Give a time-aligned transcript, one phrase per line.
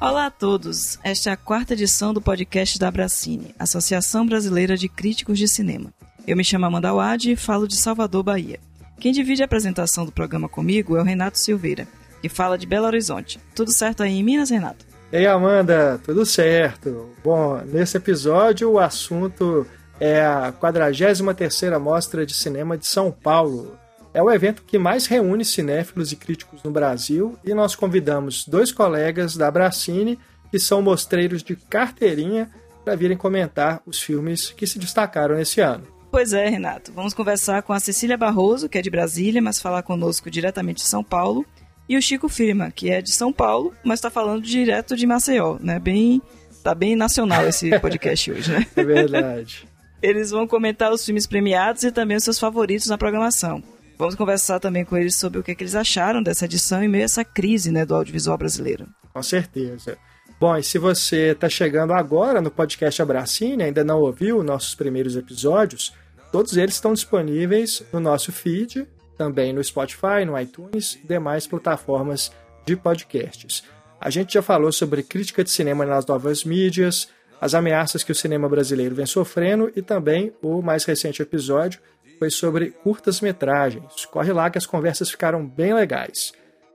[0.00, 0.96] Olá a todos!
[1.02, 5.92] Esta é a quarta edição do podcast da Abracine, Associação Brasileira de Críticos de Cinema.
[6.24, 8.60] Eu me chamo Amanda Wade e falo de Salvador, Bahia.
[9.00, 11.88] Quem divide a apresentação do programa comigo é o Renato Silveira,
[12.22, 13.40] que fala de Belo Horizonte.
[13.56, 14.86] Tudo certo aí em Minas, Renato?
[15.10, 17.10] Ei, Amanda, tudo certo?
[17.24, 19.66] Bom, nesse episódio o assunto
[19.98, 23.76] é a 43ª Mostra de Cinema de São Paulo.
[24.18, 28.72] É o evento que mais reúne cinéfilos e críticos no Brasil e nós convidamos dois
[28.72, 30.18] colegas da Bracine,
[30.50, 32.50] que são mostreiros de carteirinha,
[32.84, 35.86] para virem comentar os filmes que se destacaram nesse ano.
[36.10, 36.90] Pois é, Renato.
[36.92, 40.88] Vamos conversar com a Cecília Barroso, que é de Brasília, mas falar conosco diretamente de
[40.88, 41.46] São Paulo,
[41.88, 45.58] e o Chico Firma, que é de São Paulo, mas está falando direto de Maceió,
[45.60, 45.78] né?
[45.78, 46.20] Bem,
[46.64, 48.66] tá bem nacional esse podcast hoje, né?
[48.74, 49.68] É verdade.
[50.02, 53.62] Eles vão comentar os filmes premiados e também os seus favoritos na programação.
[53.98, 56.88] Vamos conversar também com eles sobre o que, é que eles acharam dessa edição em
[56.88, 58.86] meio a essa crise né, do audiovisual brasileiro.
[59.12, 59.98] Com certeza.
[60.38, 65.16] Bom, e se você está chegando agora no podcast Abracine, ainda não ouviu nossos primeiros
[65.16, 65.92] episódios,
[66.30, 72.30] todos eles estão disponíveis no nosso feed também no Spotify, no iTunes e demais plataformas
[72.64, 73.64] de podcasts.
[74.00, 77.08] A gente já falou sobre crítica de cinema nas novas mídias,
[77.40, 81.80] as ameaças que o cinema brasileiro vem sofrendo e também o mais recente episódio
[82.18, 84.04] foi sobre curtas-metragens.
[84.06, 86.32] Corre lá que as conversas ficaram bem legais.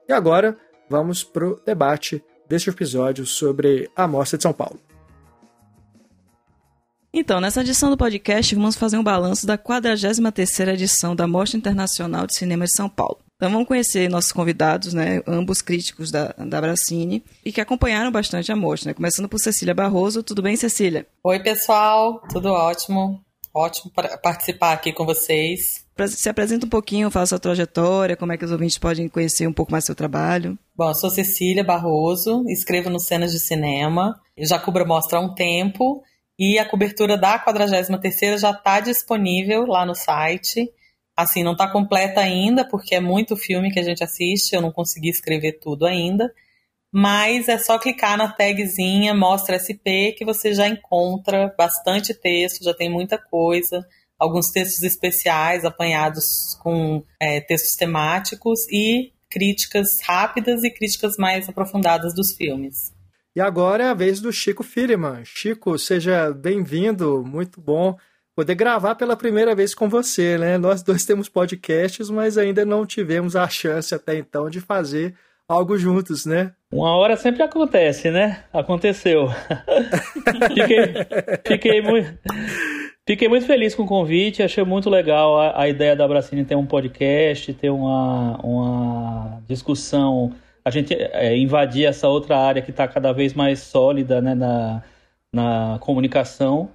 [0.08, 0.58] E agora
[0.90, 4.80] vamos para o debate deste episódio sobre a Mostra de São Paulo.
[7.16, 12.26] Então, nessa edição do podcast, vamos fazer um balanço da 43ª edição da Mostra Internacional
[12.26, 13.20] de Cinema de São Paulo.
[13.36, 18.52] Então vamos conhecer nossos convidados, né, ambos críticos da, da Bracine, e que acompanharam bastante
[18.52, 18.94] a mostra, né?
[18.94, 20.24] começando por Cecília Barroso.
[20.24, 21.06] Tudo bem, Cecília?
[21.24, 23.23] Oi, pessoal, tudo ótimo.
[23.56, 25.86] Ótimo participar aqui com vocês.
[26.08, 29.54] Se apresenta um pouquinho, fala sua trajetória, como é que os ouvintes podem conhecer um
[29.54, 30.58] pouco mais seu trabalho.
[30.76, 34.20] Bom, eu sou Cecília Barroso, escrevo no Cenas de Cinema.
[34.36, 36.02] Eu já cubro mostra há um tempo
[36.38, 40.68] e a cobertura da 43ª já está disponível lá no site.
[41.16, 44.72] Assim, não está completa ainda, porque é muito filme que a gente assiste, eu não
[44.72, 46.34] consegui escrever tudo ainda.
[46.96, 52.72] Mas é só clicar na tagzinha Mostra SP que você já encontra bastante texto, já
[52.72, 53.84] tem muita coisa.
[54.20, 62.14] Alguns textos especiais apanhados com é, textos temáticos e críticas rápidas e críticas mais aprofundadas
[62.14, 62.94] dos filmes.
[63.36, 65.26] E agora é a vez do Chico Firman.
[65.26, 67.98] Chico, seja bem-vindo, muito bom
[68.36, 70.60] poder gravar pela primeira vez com você, né?
[70.60, 75.16] Nós dois temos podcasts, mas ainda não tivemos a chance até então de fazer
[75.48, 76.54] algo juntos, né?
[76.72, 78.44] Uma hora sempre acontece, né?
[78.52, 79.30] Aconteceu.
[80.54, 80.94] fiquei,
[81.46, 82.20] fiquei, muito,
[83.08, 86.56] fiquei muito feliz com o convite, achei muito legal a, a ideia da Bracine ter
[86.56, 90.34] um podcast, ter uma, uma discussão
[90.66, 94.84] a gente é, invadir essa outra área que está cada vez mais sólida né, na,
[95.32, 96.70] na comunicação.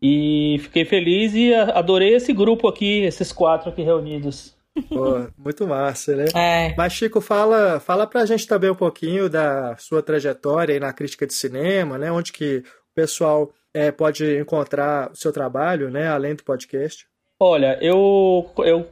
[0.00, 4.53] E fiquei feliz e adorei esse grupo aqui, esses quatro aqui reunidos.
[4.88, 6.24] Pô, muito massa, né?
[6.34, 6.74] É.
[6.76, 11.26] Mas, Chico, fala, fala pra gente também um pouquinho da sua trajetória aí na crítica
[11.26, 12.10] de cinema, né?
[12.10, 16.08] Onde que o pessoal é, pode encontrar o seu trabalho, né?
[16.08, 17.06] Além do podcast.
[17.40, 18.88] Olha, eu, eu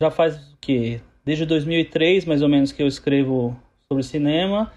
[0.00, 1.00] já faz o quê?
[1.24, 4.72] Desde 2003, mais ou menos, que eu escrevo sobre cinema.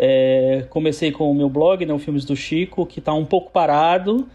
[0.00, 3.50] É, comecei com o meu blog, né, o Filmes do Chico, que está um pouco
[3.50, 4.28] parado,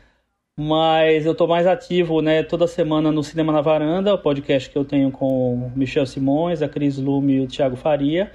[0.57, 4.77] mas eu estou mais ativo né, toda semana no Cinema na Varanda, o podcast que
[4.77, 8.31] eu tenho com Michel Simões, a Cris Lume e o Thiago Faria.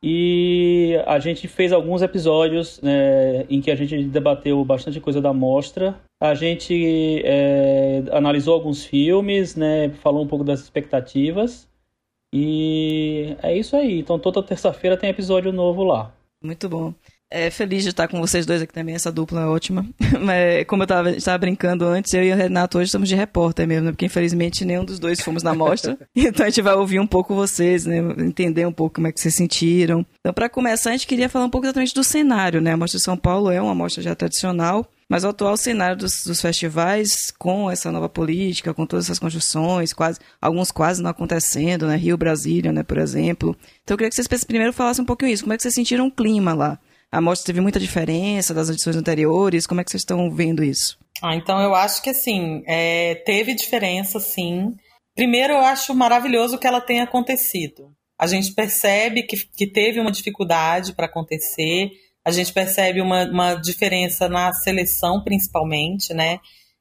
[0.00, 5.32] E a gente fez alguns episódios né, em que a gente debateu bastante coisa da
[5.32, 6.00] mostra.
[6.20, 11.68] A gente é, analisou alguns filmes, né, falou um pouco das expectativas.
[12.32, 13.98] E é isso aí.
[13.98, 16.14] Então toda terça-feira tem episódio novo lá.
[16.40, 16.94] Muito bom.
[17.30, 19.86] É feliz de estar com vocês dois aqui também, essa dupla é ótima.
[20.20, 23.66] Mas como eu estava tava brincando antes, eu e o Renato hoje estamos de repórter
[23.66, 23.92] mesmo, né?
[23.92, 25.98] Porque infelizmente nenhum dos dois fomos na mostra.
[26.16, 27.98] então a gente vai ouvir um pouco vocês, né?
[28.18, 30.06] Entender um pouco como é que vocês sentiram.
[30.20, 32.72] Então, para começar, a gente queria falar um pouco exatamente do cenário, né?
[32.72, 36.24] A Mostra de São Paulo é uma mostra já tradicional, mas o atual cenário dos,
[36.24, 41.86] dos, festivais, com essa nova política, com todas essas construções, quase, alguns quase não acontecendo,
[41.86, 41.96] né?
[41.96, 43.54] Rio, Brasília, né, por exemplo.
[43.84, 45.42] Então eu queria que vocês primeiro falassem um pouquinho isso.
[45.42, 46.78] Como é que vocês sentiram o clima lá?
[47.10, 49.66] A mostra teve muita diferença das edições anteriores?
[49.66, 50.98] Como é que vocês estão vendo isso?
[51.22, 54.74] Ah, então eu acho que assim, é, teve diferença sim.
[55.14, 57.90] Primeiro, eu acho maravilhoso que ela tenha acontecido.
[58.18, 61.90] A gente percebe que, que teve uma dificuldade para acontecer,
[62.24, 66.38] a gente percebe uma, uma diferença na seleção, principalmente, né?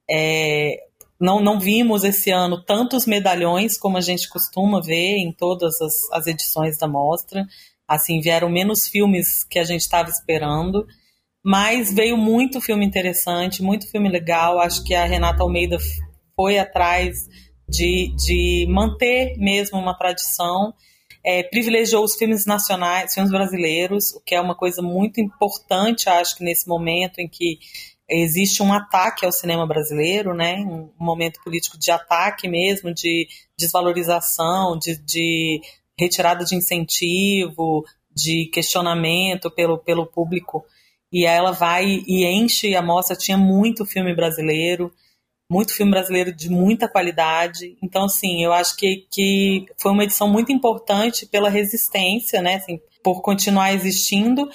[0.10, 0.76] É,
[1.20, 6.12] não, não vimos esse ano tantos medalhões como a gente costuma ver em todas as,
[6.12, 7.46] as edições da mostra.
[7.88, 10.86] Assim, vieram menos filmes que a gente estava esperando.
[11.44, 14.60] Mas veio muito filme interessante, muito filme legal.
[14.60, 15.78] Acho que a Renata Almeida
[16.36, 17.28] foi atrás
[17.68, 20.74] de, de manter mesmo uma tradição.
[21.26, 26.38] É, privilegiou os filmes nacionais, filmes brasileiros, o que é uma coisa muito importante, acho
[26.38, 27.60] que nesse momento em que
[28.10, 30.56] existe um ataque ao cinema brasileiro, né?
[30.60, 35.62] Um momento político de ataque mesmo, de desvalorização, de, de
[36.00, 37.84] retirada de incentivo,
[38.14, 40.66] de questionamento pelo, pelo público.
[41.12, 44.92] E ela vai e enche a mostra, tinha muito filme brasileiro,
[45.50, 47.78] muito filme brasileiro de muita qualidade.
[47.82, 52.56] Então, assim, eu acho que, que foi uma edição muito importante pela resistência, né?
[52.56, 54.50] Assim, por continuar existindo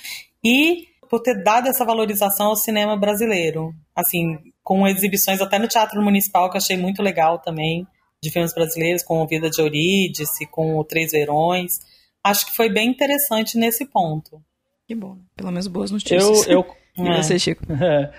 [0.44, 3.74] e por ter dado essa valorização ao cinema brasileiro.
[3.94, 7.86] Assim, com exibições até no Teatro Municipal, que achei muito legal também,
[8.22, 11.80] de filmes brasileiros, com Vida de Eurídice, com o Três Verões.
[12.22, 14.40] Acho que foi bem interessante nesse ponto.
[14.86, 15.19] Que bom.
[15.36, 16.46] Pelo menos boas notícias.
[16.46, 16.64] Eu,
[16.96, 17.22] eu, e é.
[17.22, 17.64] você, Chico?
[17.80, 18.12] É.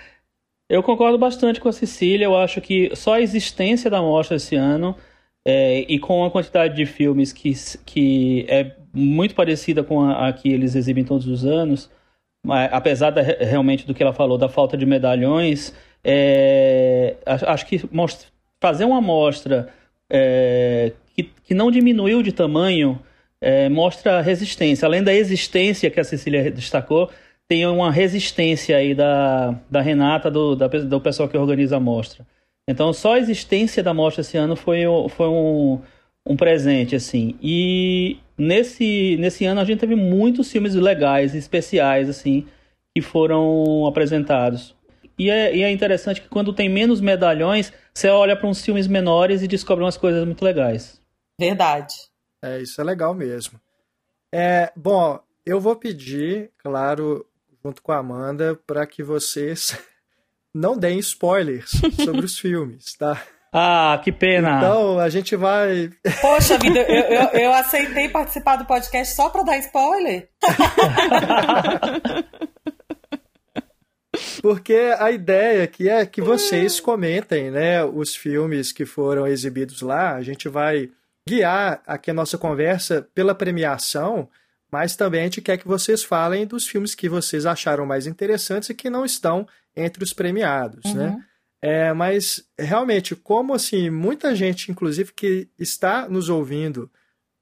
[0.69, 2.25] Eu concordo bastante com a Cecília.
[2.25, 4.95] Eu acho que só a existência da mostra esse ano
[5.45, 7.53] é, e com a quantidade de filmes que,
[7.85, 11.91] que é muito parecida com a, a que eles exibem todos os anos,
[12.43, 15.73] mas, apesar da, realmente do que ela falou da falta de medalhões,
[16.03, 18.27] é, acho que mostra,
[18.59, 19.69] fazer uma amostra
[20.13, 22.99] é, que, que não diminuiu de tamanho
[23.41, 24.85] é, mostra resistência.
[24.85, 27.09] Além da existência que a Cecília destacou,
[27.47, 32.25] tem uma resistência aí da, da Renata, do, da, do pessoal que organiza a mostra.
[32.67, 35.81] Então, só a existência da mostra esse ano foi, foi um,
[36.25, 37.35] um presente, assim.
[37.41, 42.45] E nesse, nesse ano a gente teve muitos filmes legais, especiais, assim,
[42.95, 44.73] que foram apresentados.
[45.23, 48.87] E é, e é interessante que quando tem menos medalhões, você olha para uns filmes
[48.87, 51.01] menores e descobre umas coisas muito legais.
[51.39, 51.95] Verdade.
[52.41, 53.57] É, isso é legal mesmo.
[54.33, 57.25] É, bom, eu vou pedir, claro,
[57.63, 59.79] junto com a Amanda, para que vocês
[60.53, 61.71] não deem spoilers
[62.03, 63.23] sobre os filmes, tá?
[63.53, 64.57] Ah, que pena.
[64.57, 65.89] Então, a gente vai.
[66.19, 70.27] Poxa vida, eu, eu, eu aceitei participar do podcast só para dar spoiler.
[74.41, 80.15] Porque a ideia aqui é que vocês comentem, né, os filmes que foram exibidos lá.
[80.15, 80.89] A gente vai
[81.27, 84.29] guiar aqui a nossa conversa pela premiação,
[84.71, 88.69] mas também a gente quer que vocês falem dos filmes que vocês acharam mais interessantes
[88.69, 91.07] e que não estão entre os premiados, né?
[91.07, 91.17] uhum.
[91.17, 91.25] né?
[91.65, 96.91] É, mas realmente, como assim, muita gente, inclusive, que está nos ouvindo,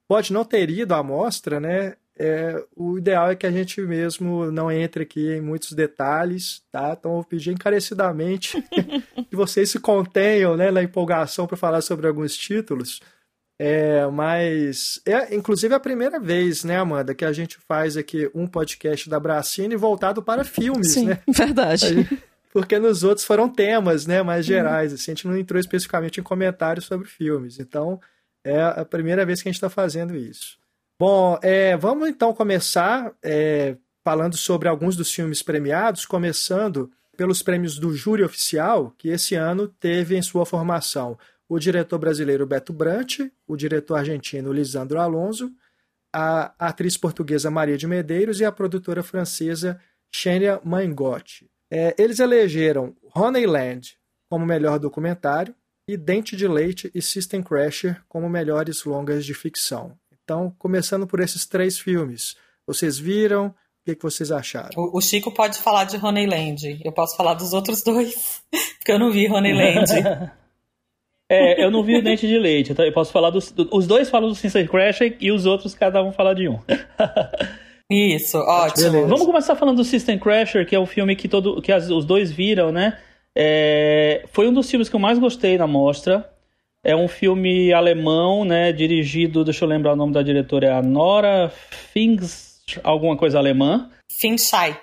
[0.06, 1.96] pode não ter ido à mostra, né?
[2.18, 6.94] É, o ideal é que a gente mesmo não entre aqui em muitos detalhes, tá?
[6.98, 8.62] Então eu vou pedir encarecidamente
[9.30, 13.00] que vocês se contenham né, na empolgação para falar sobre alguns títulos.
[13.58, 18.46] É, mas é inclusive a primeira vez, né, Amanda, que a gente faz aqui um
[18.46, 21.20] podcast da Bracine voltado para filmes, Sim, né?
[21.28, 22.08] Verdade
[22.52, 24.54] porque nos outros foram temas, né, mais uhum.
[24.54, 24.92] gerais.
[24.92, 27.58] Assim, a gente não entrou especificamente em comentários sobre filmes.
[27.58, 27.98] Então,
[28.44, 30.58] é a primeira vez que a gente está fazendo isso.
[31.04, 37.76] Bom, é, vamos então começar é, falando sobre alguns dos filmes premiados, começando pelos prêmios
[37.76, 41.18] do júri oficial, que esse ano teve em sua formação
[41.48, 43.18] o diretor brasileiro Beto Brant,
[43.48, 45.50] o diretor argentino Lisandro Alonso,
[46.14, 51.50] a atriz portuguesa Maria de Medeiros e a produtora francesa Xenia Mangotti.
[51.68, 53.98] É, eles elegeram Honeyland
[54.30, 55.52] como melhor documentário
[55.88, 60.00] e Dente de Leite e System Crasher como melhores longas de ficção.
[60.24, 62.36] Então, começando por esses três filmes,
[62.66, 63.46] vocês viram?
[63.46, 64.70] O que, que vocês acharam?
[64.76, 66.80] O, o, Chico pode falar de Honeyland.
[66.84, 68.42] Eu posso falar dos outros dois,
[68.78, 69.90] porque eu não vi Honeyland.
[71.28, 72.70] é, eu não vi o Dente de Leite.
[72.70, 73.52] Então eu posso falar dos.
[73.72, 76.60] Os dois falam do System Crasher e os outros cada um fala de um.
[77.90, 78.90] Isso, ótimo.
[78.90, 79.08] Beleza.
[79.08, 82.04] Vamos começar falando do System Crasher, que é o filme que, todo, que as, os
[82.04, 82.98] dois viram, né?
[83.36, 86.31] É, foi um dos filmes que eu mais gostei na mostra.
[86.84, 88.72] É um filme alemão, né?
[88.72, 91.52] Dirigido, deixa eu lembrar o nome da diretora, é a Nora
[91.92, 93.88] Fings, alguma coisa alemã.
[94.10, 94.80] Fingscheid.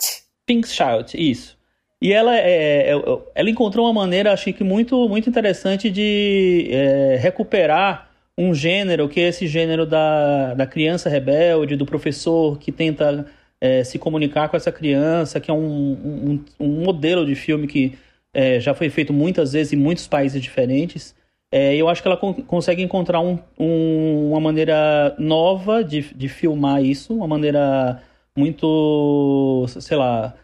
[0.48, 1.58] Fingscheid, isso.
[2.02, 3.02] E ela, é, é,
[3.36, 9.20] ela encontrou uma maneira, achei que muito, muito interessante de é, recuperar um gênero que
[9.20, 13.26] é esse gênero da, da criança rebelde, do professor que tenta
[13.60, 17.98] é, se comunicar com essa criança, que é um, um, um modelo de filme que
[18.34, 21.14] é, já foi feito muitas vezes em muitos países diferentes.
[21.52, 26.30] É, eu acho que ela con consegue encontrar um, um, uma maneira nova de, de
[26.30, 28.04] filmar isso, uma maneira
[28.38, 30.36] muito, sei lá,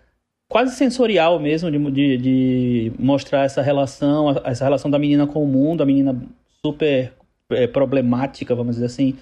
[0.49, 5.47] quase sensorial mesmo de, de, de, mostrar essa relação, essa relação da menina com o
[5.47, 6.19] mundo, a menina
[6.65, 7.13] super
[7.51, 9.15] é, problemática, vamos dizer assim,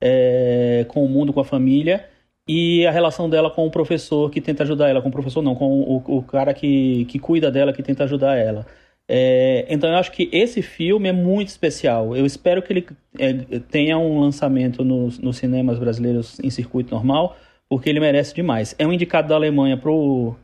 [0.00, 2.08] é, com o mundo, com a família.
[2.48, 5.54] e a relação dela com o professor que tenta ajudar ela, com o professor não,
[5.54, 8.66] com o, o cara que, que cuida dela, que tenta ajudar ela.
[9.08, 12.16] É, então eu acho que esse filme é muito especial.
[12.16, 12.86] Eu espero que ele
[13.18, 17.36] é, tenha um lançamento nos, nos cinemas brasileiros em circuito normal,
[17.68, 18.74] porque ele merece demais.
[18.78, 20.34] É um indicado da Alemanha pro,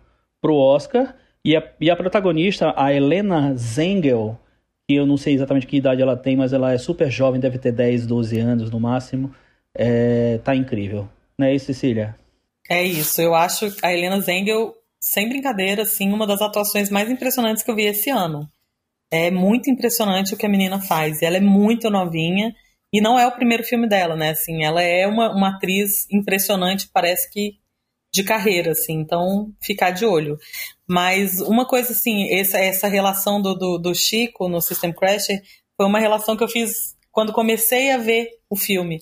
[0.40, 1.14] pro Oscar,
[1.44, 4.38] e a, e a protagonista, a Helena Zengel,
[4.86, 7.58] que eu não sei exatamente que idade ela tem, mas ela é super jovem, deve
[7.58, 9.34] ter 10, 12 anos no máximo,
[9.74, 11.08] é, tá incrível.
[11.38, 12.14] Não é isso, Cecília?
[12.68, 17.62] É isso, eu acho a Helena Zengel sem brincadeira, assim, uma das atuações mais impressionantes
[17.62, 18.48] que eu vi esse ano.
[19.10, 21.22] É muito impressionante o que a menina faz.
[21.22, 22.54] Ela é muito novinha
[22.92, 24.30] e não é o primeiro filme dela, né?
[24.30, 27.58] Assim, ela é uma, uma atriz impressionante, parece que
[28.12, 28.94] de carreira, assim.
[28.94, 30.38] Então, ficar de olho.
[30.86, 35.42] Mas uma coisa, assim, essa, essa relação do, do, do Chico no System Crasher
[35.76, 39.00] foi uma relação que eu fiz quando comecei a ver o filme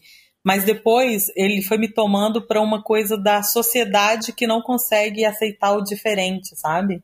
[0.49, 5.77] mas depois ele foi me tomando para uma coisa da sociedade que não consegue aceitar
[5.77, 7.03] o diferente, sabe?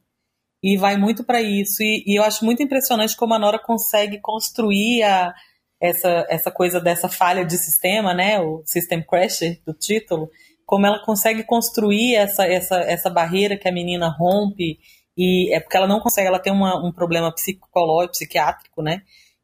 [0.62, 1.82] E vai muito para isso.
[1.82, 5.34] E, e, eu acho muito impressionante como a Nora consegue construir a,
[5.78, 8.40] essa, essa coisa dessa falha de sistema, né?
[8.40, 10.30] O System Crash do título.
[10.64, 14.78] Como ela consegue construir essa, essa, essa barreira que a menina rompe.
[15.18, 19.02] E é porque ela não consegue, ela tem uma, um problema psicológico, psiquiátrico, né?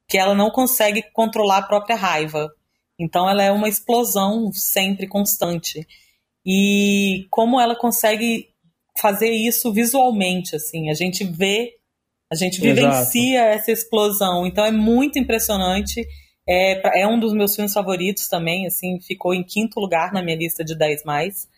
[0.09, 2.51] Que ela não consegue controlar a própria raiva
[3.01, 5.87] então ela é uma explosão sempre constante.
[6.45, 8.49] E como ela consegue
[9.01, 11.73] fazer isso visualmente, assim, a gente vê,
[12.31, 13.59] a gente vivencia Exato.
[13.59, 14.47] essa explosão.
[14.47, 16.07] Então é muito impressionante.
[16.47, 20.37] É, é um dos meus filmes favoritos também, assim, ficou em quinto lugar na minha
[20.37, 21.49] lista de 10 mais.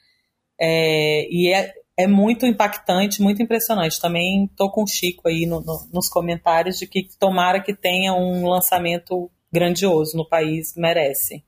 [0.61, 4.01] É, e é, é muito impactante, muito impressionante.
[4.01, 8.15] Também tô com o Chico aí no, no, nos comentários de que tomara que tenha
[8.15, 11.45] um lançamento grandioso no país merece.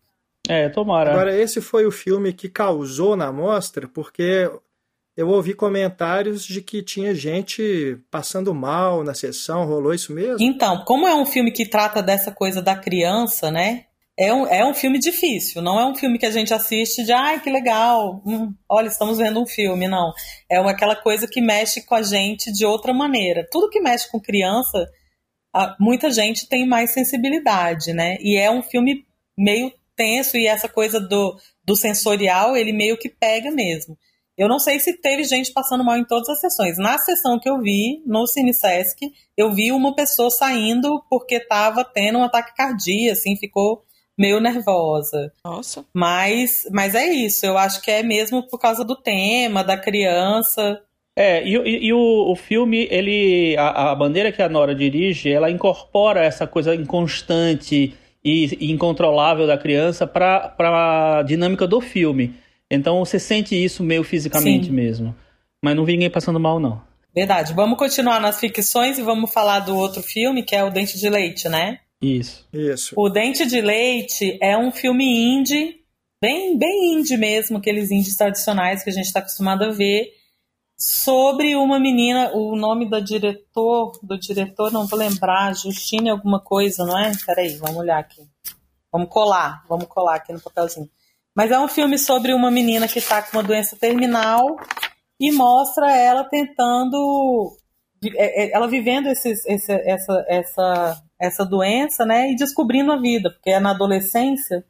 [0.49, 1.11] É, tomara.
[1.11, 4.51] Agora, esse foi o filme que causou na mostra, porque
[5.17, 10.39] eu ouvi comentários de que tinha gente passando mal na sessão, rolou isso mesmo?
[10.41, 13.85] Então, como é um filme que trata dessa coisa da criança, né?
[14.17, 17.13] É um, é um filme difícil, não é um filme que a gente assiste de
[17.13, 20.13] ai que legal, hum, olha, estamos vendo um filme, não.
[20.49, 23.45] É uma, aquela coisa que mexe com a gente de outra maneira.
[23.51, 24.89] Tudo que mexe com criança
[25.79, 28.17] muita gente tem mais sensibilidade, né?
[28.21, 29.07] E é um filme
[29.37, 33.97] meio tenso e essa coisa do, do sensorial, ele meio que pega mesmo.
[34.37, 36.77] Eu não sei se teve gente passando mal em todas as sessões.
[36.77, 41.85] Na sessão que eu vi, no Cine Sesc, eu vi uma pessoa saindo porque estava
[41.85, 43.85] tendo um ataque cardíaco, assim, ficou
[44.19, 45.33] meio nervosa.
[45.45, 45.85] Nossa.
[45.95, 50.81] Mas, mas é isso, eu acho que é mesmo por causa do tema, da criança.
[51.17, 53.57] É, e, e, e o, o, filme, ele.
[53.57, 57.95] A, a, bandeira que a Nora dirige, ela incorpora essa coisa inconstante
[58.25, 62.35] e, e incontrolável da criança para a dinâmica do filme.
[62.69, 64.73] Então você sente isso meio fisicamente Sim.
[64.73, 65.15] mesmo.
[65.63, 66.83] Mas não vi ninguém passando mal, não.
[67.15, 67.53] Verdade.
[67.55, 71.09] Vamos continuar nas ficções e vamos falar do outro filme, que é O Dente de
[71.09, 71.79] Leite, né?
[72.03, 72.47] Isso.
[72.53, 72.93] Isso.
[72.99, 75.77] O Dente de Leite é um filme indie,
[76.21, 80.11] bem, bem indie mesmo, aqueles indies tradicionais que a gente está acostumado a ver
[80.85, 86.85] sobre uma menina, o nome da diretor, do diretor, não vou lembrar, Justine alguma coisa,
[86.85, 87.11] não é?
[87.25, 88.21] Peraí, vamos olhar aqui.
[88.93, 90.87] Vamos colar, vamos colar aqui no papelzinho.
[91.35, 94.45] Mas é um filme sobre uma menina que está com uma doença terminal
[95.19, 97.57] e mostra ela tentando,
[98.05, 103.31] é, é, ela vivendo esses, esse, essa, essa, essa doença, né, e descobrindo a vida,
[103.31, 104.63] porque é na adolescência.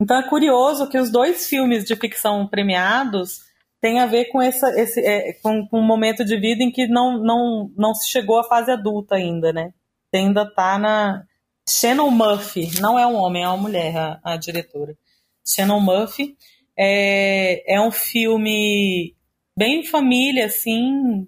[0.00, 3.51] Então é curioso que os dois filmes de ficção premiados
[3.82, 6.86] tem a ver com, essa, esse, é, com, com, um momento de vida em que
[6.86, 9.74] não, não, não se chegou à fase adulta ainda, né?
[10.14, 11.24] Ainda tá na.
[11.68, 14.96] Shannon Murphy, não é um homem, é uma mulher, a, a diretora.
[15.46, 16.36] Shannon Murphy
[16.76, 19.14] é, é um filme
[19.56, 21.26] bem família, assim,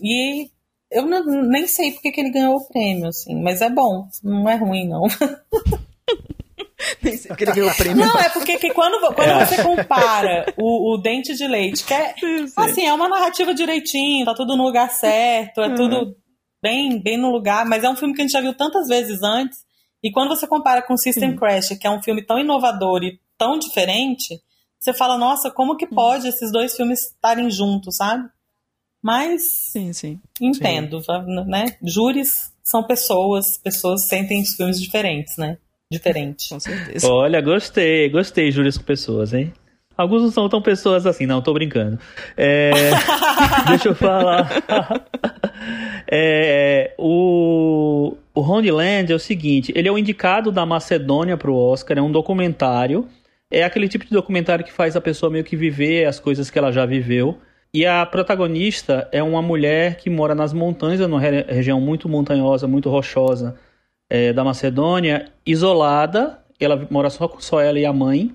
[0.00, 0.48] e
[0.90, 4.48] eu não, nem sei porque que ele ganhou o prêmio, assim, mas é bom, não
[4.48, 5.06] é ruim, não.
[7.02, 8.04] Nem sei que o prêmio.
[8.04, 9.46] Não, é porque que quando, quando é.
[9.46, 12.14] você compara o, o, Dente de Leite, que é,
[12.56, 15.74] assim, é uma narrativa direitinho, tá tudo no lugar certo, é uhum.
[15.74, 16.16] tudo
[16.62, 19.22] bem, bem no lugar, mas é um filme que a gente já viu tantas vezes
[19.22, 19.58] antes,
[20.02, 21.36] e quando você compara com System uhum.
[21.36, 24.40] Crash, que é um filme tão inovador e tão diferente,
[24.78, 26.28] você fala, nossa, como que pode uhum.
[26.30, 28.28] esses dois filmes estarem juntos, sabe?
[29.02, 30.20] Mas sim, sim.
[30.40, 31.44] entendo, sim.
[31.46, 31.76] né?
[31.82, 35.58] Júris são pessoas, pessoas sentem os filmes diferentes, né?
[35.90, 36.48] Diferente.
[36.48, 37.06] Com certeza.
[37.08, 39.52] Olha, gostei, gostei, Júlias com pessoas, hein?
[39.96, 41.98] Alguns não são tão pessoas assim, não, tô brincando.
[42.36, 42.70] É,
[43.68, 44.50] deixa eu falar.
[46.12, 51.54] É, o, o Land é o seguinte: ele é o indicado da Macedônia para o
[51.54, 53.06] Oscar, é um documentário
[53.48, 56.58] É aquele tipo de documentário que faz a pessoa meio que viver as coisas que
[56.58, 57.38] ela já viveu.
[57.72, 62.88] E a protagonista é uma mulher que mora nas montanhas, numa região muito montanhosa, muito
[62.88, 63.56] rochosa
[64.10, 66.38] é, da Macedônia, isolada.
[66.58, 68.34] Ela mora só só ela e a mãe.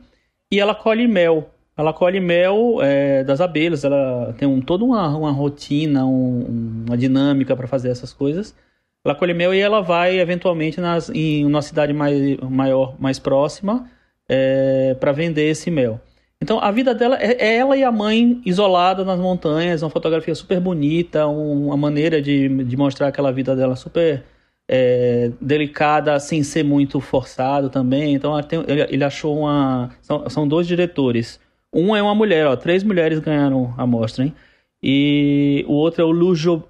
[0.51, 1.49] E ela colhe mel.
[1.77, 3.83] Ela colhe mel é, das abelhas.
[3.83, 8.55] Ela tem um, toda uma, uma rotina, um, uma dinâmica para fazer essas coisas.
[9.03, 13.87] Ela colhe mel e ela vai eventualmente nas, em uma cidade mais, maior, mais próxima,
[14.27, 15.99] é, para vender esse mel.
[16.41, 20.33] Então a vida dela é, é ela e a mãe isolada nas montanhas, uma fotografia
[20.33, 24.23] super bonita, um, uma maneira de, de mostrar aquela vida dela super
[24.67, 28.13] é, delicada, sem ser muito forçado também.
[28.13, 29.91] Então tem, ele, ele, achou uma.
[30.01, 31.39] São, são dois diretores.
[31.73, 34.33] Um é uma mulher, ó, três mulheres ganharam a mostra, hein?
[34.81, 36.63] E o outro é o Lujo,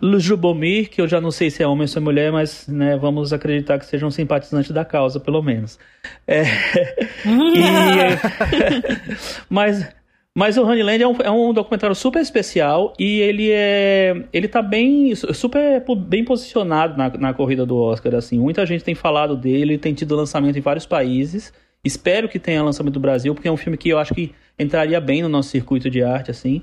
[0.00, 2.96] Lujubomir, que eu já não sei se é homem ou se é mulher, mas né,
[2.96, 5.78] vamos acreditar que seja um simpatizante da causa, pelo menos.
[6.26, 6.42] É,
[7.24, 7.62] e,
[9.48, 9.88] mas,
[10.36, 14.60] mas o Honeyland é um, é um documentário super especial e ele é ele tá
[14.60, 18.16] bem super bem posicionado na, na corrida do Oscar.
[18.16, 21.52] Assim, muita gente tem falado dele, tem tido lançamento em vários países.
[21.84, 25.00] Espero que tenha lançamento no Brasil, porque é um filme que eu acho que entraria
[25.00, 26.62] bem no nosso circuito de arte, assim.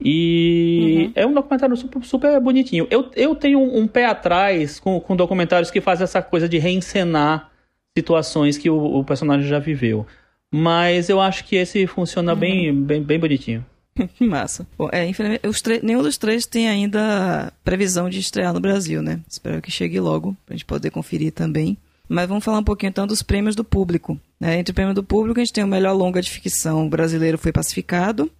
[0.00, 1.12] E uhum.
[1.16, 2.86] é um documentário super, super bonitinho.
[2.90, 6.58] Eu, eu tenho um, um, pé atrás com, com documentários que fazem essa coisa de
[6.58, 7.50] reencenar
[7.96, 10.06] situações que o, o personagem já viveu.
[10.52, 12.38] Mas eu acho que esse funciona uhum.
[12.38, 13.64] bem, bem, bem bonitinho.
[14.20, 14.66] Massa.
[14.76, 15.42] Bom, é, infelizmente,
[15.82, 19.20] nenhum dos três tem ainda previsão de estrear no Brasil, né?
[19.28, 21.76] Espero que chegue logo, pra gente poder conferir também.
[22.08, 24.18] Mas vamos falar um pouquinho então dos prêmios do público.
[24.40, 24.58] Né?
[24.58, 27.52] Entre o prêmio do público, a gente tem o melhor longa de ficção brasileiro foi
[27.52, 28.30] pacificado,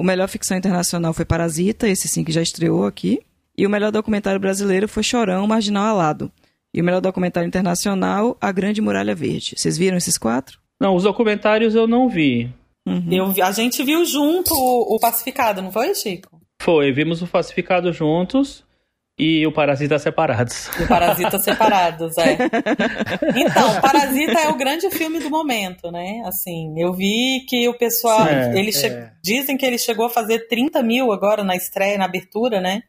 [0.00, 3.20] o melhor ficção internacional foi Parasita, esse sim que já estreou aqui.
[3.58, 6.32] E o melhor documentário brasileiro foi Chorão, Marginal Alado.
[6.72, 9.54] E o melhor documentário internacional, A Grande Muralha Verde.
[9.58, 10.59] Vocês viram esses quatro?
[10.80, 12.50] Não, os documentários eu não vi.
[12.88, 13.12] Uhum.
[13.12, 16.40] Eu, a gente viu junto o, o Pacificado, não foi, Chico?
[16.62, 18.64] Foi, vimos o Pacificado juntos
[19.18, 20.70] e o Parasita separados.
[20.78, 22.38] E o Parasita separados, é.
[23.36, 26.22] Então, Parasita é o grande filme do momento, né?
[26.24, 28.26] Assim, eu vi que o pessoal.
[28.26, 29.12] É, ele é.
[29.22, 32.82] Dizem que ele chegou a fazer 30 mil agora na estreia, na abertura, né?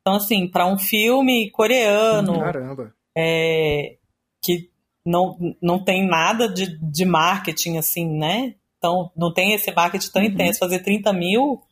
[0.00, 2.40] Então, assim, para um filme coreano.
[2.40, 2.94] Caramba.
[3.16, 3.96] É,
[4.42, 4.70] que
[5.04, 8.54] não, não tem nada de, de marketing, assim, né?
[8.78, 10.28] Então, não tem esse marketing tão uhum.
[10.28, 10.58] intenso.
[10.58, 11.62] Fazer 30 mil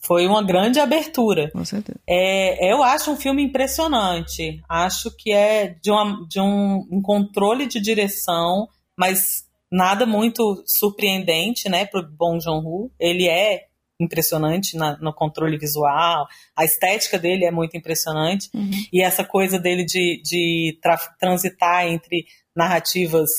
[0.00, 1.50] foi uma grande abertura.
[1.52, 2.00] Com certeza.
[2.08, 4.60] É, eu acho um filme impressionante.
[4.68, 11.68] Acho que é de, uma, de um, um controle de direção, mas nada muito surpreendente,
[11.68, 12.90] né, pro Bong Joon-ho.
[12.98, 13.66] Ele é
[14.00, 18.70] impressionante na, no controle visual, a estética dele é muito impressionante, uhum.
[18.90, 20.78] e essa coisa dele de, de
[21.18, 22.24] transitar entre
[22.56, 23.30] narrativas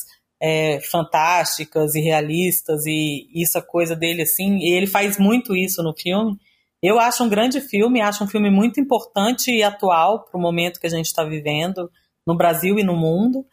[0.42, 5.84] é, fantásticas e realistas, e isso a coisa dele assim, e ele faz muito isso
[5.84, 6.38] no filme,
[6.82, 10.80] eu acho um grande filme, acho um filme muito importante e atual para o momento
[10.80, 11.92] que a gente está vivendo
[12.26, 13.46] no Brasil e no mundo.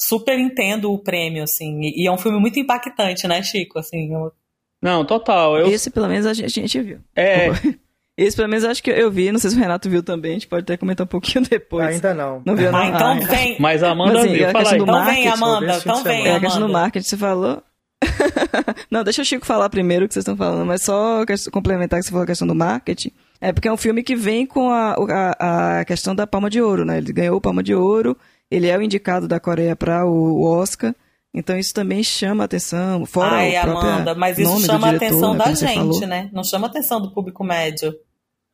[0.00, 3.78] Super entendo o prêmio, assim, e, é um filme muito impactante, né, Chico?
[3.78, 4.32] Assim, eu...
[4.82, 5.56] Não, total.
[5.56, 5.68] Eu...
[5.68, 7.00] Esse, pelo menos, a gente, a gente viu.
[7.14, 7.48] É.
[8.18, 9.30] Esse, pelo menos, acho que eu vi.
[9.30, 10.32] Não sei se o Renato viu também.
[10.32, 11.86] A gente pode até comentar um pouquinho depois.
[11.86, 12.42] Ainda não.
[12.44, 12.78] Não viu, não?
[12.80, 13.56] Ah, então ah, vem.
[13.60, 14.50] Mas a Amanda Mas, assim, viu.
[14.50, 14.80] Fala aí.
[14.80, 15.76] Então vem, Amanda.
[15.78, 16.28] Então vem, Amanda.
[16.28, 17.62] É, a questão do marketing, você falou.
[18.90, 22.06] não, deixa o Chico falar primeiro o que vocês estão falando, mas só complementar que
[22.06, 23.12] você falou a questão do marketing.
[23.40, 24.96] É porque é um filme que vem com a,
[25.38, 26.98] a, a questão da Palma de Ouro, né?
[26.98, 28.16] Ele ganhou o Palma de Ouro,
[28.50, 30.92] ele é o indicado da Coreia para o, o, Oscar.
[31.32, 35.44] Então isso também chama atenção, fora Ai, o Amanda, mas isso chama a atenção né,
[35.44, 36.30] da gente, né?
[36.32, 37.94] Não chama a atenção do público médio.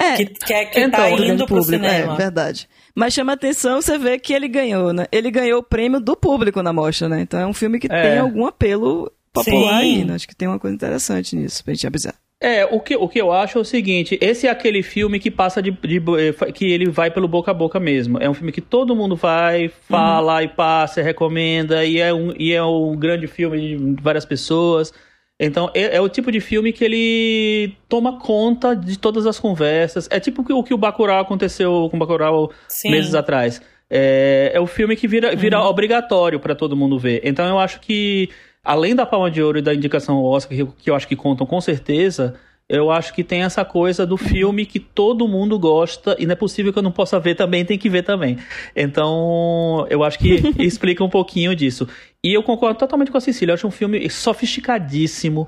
[0.00, 2.14] É, que, que, é, que então, tá indo pro público, cinema.
[2.14, 2.68] É, verdade.
[2.94, 5.06] Mas chama atenção você vê que ele ganhou, né?
[5.10, 7.20] Ele ganhou o prêmio do público na mostra, né?
[7.20, 8.02] Então é um filme que é.
[8.02, 9.98] tem algum apelo popular Sim.
[9.98, 10.14] aí, né?
[10.14, 12.14] Acho que tem uma coisa interessante nisso pra gente avisar.
[12.40, 15.30] É, o que, o que eu acho é o seguinte, esse é aquele filme que
[15.30, 18.18] passa de, de, eh, que ele vai pelo boca a boca mesmo.
[18.20, 20.40] É um filme que todo mundo vai, fala uhum.
[20.42, 24.92] e passa, recomenda, e é, um, e é um grande filme de várias pessoas.
[25.44, 30.08] Então, é, é, o tipo de filme que ele toma conta de todas as conversas.
[30.10, 32.90] É tipo o que o Bacurau aconteceu com o Bacurau Sim.
[32.90, 33.60] meses atrás.
[33.90, 35.66] É, é o filme que vira, vira uhum.
[35.66, 37.20] obrigatório para todo mundo ver.
[37.24, 38.30] Então, eu acho que
[38.64, 41.14] além da Palma de Ouro e da indicação ao Oscar, que, que eu acho que
[41.14, 42.34] contam com certeza,
[42.68, 46.36] eu acho que tem essa coisa do filme que todo mundo gosta e não é
[46.36, 48.38] possível que eu não possa ver também, tem que ver também.
[48.74, 51.86] Então, eu acho que explica um pouquinho disso.
[52.22, 55.46] E eu concordo totalmente com a Cecília, eu acho um filme sofisticadíssimo,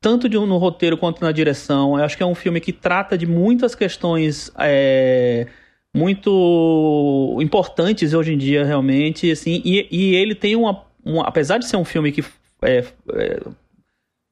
[0.00, 1.98] tanto de no roteiro quanto na direção.
[1.98, 5.46] Eu acho que é um filme que trata de muitas questões é,
[5.94, 11.68] muito importantes hoje em dia, realmente, assim, e, e ele tem uma, uma apesar de
[11.68, 12.24] ser um filme que
[12.62, 13.40] é, é,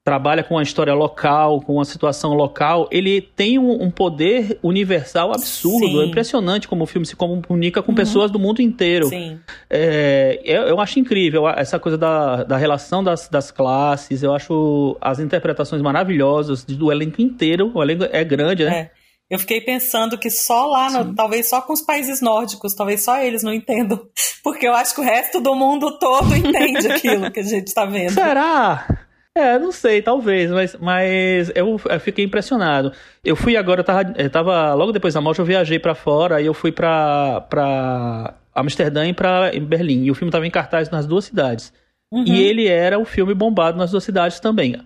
[0.04, 5.30] trabalha com a história local, com a situação local, ele tem um, um poder universal
[5.30, 5.86] absurdo.
[5.86, 6.00] Sim.
[6.00, 7.96] É impressionante como o filme se comunica com uhum.
[7.96, 9.06] pessoas do mundo inteiro.
[9.06, 9.38] Sim.
[9.70, 14.24] É, eu, eu, acho incrível essa coisa da, da relação das, das classes.
[14.24, 17.70] Eu acho as interpretações maravilhosas do elenco inteiro.
[17.72, 18.90] O elenco é grande, né?
[18.98, 19.02] É.
[19.30, 23.18] Eu fiquei pensando que só lá, no, talvez só com os países nórdicos, talvez só
[23.22, 23.98] eles não entendam.
[24.42, 27.86] Porque eu acho que o resto do mundo todo entende aquilo que a gente está
[27.86, 28.12] vendo.
[28.12, 28.86] Será?
[29.34, 32.92] É, não sei, talvez, mas, mas eu, eu, fiquei impressionado.
[33.24, 36.36] Eu fui agora, eu tava, eu tava logo depois da morte, eu viajei para fora,
[36.36, 40.04] aí eu fui pra, pra Amsterdã e pra Berlim.
[40.04, 41.72] E o filme tava em cartaz nas duas cidades.
[42.12, 42.24] Uhum.
[42.26, 44.76] E ele era o filme bombado nas duas cidades também.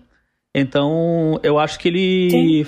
[0.55, 2.65] Então, eu acho que ele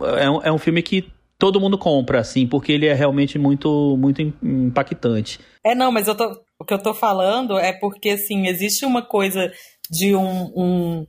[0.00, 3.96] é um, é um filme que todo mundo compra, assim, porque ele é realmente muito,
[3.98, 5.40] muito impactante.
[5.64, 9.02] É, não, mas eu tô, o que eu tô falando é porque, assim, existe uma
[9.02, 9.52] coisa
[9.90, 11.06] de um, um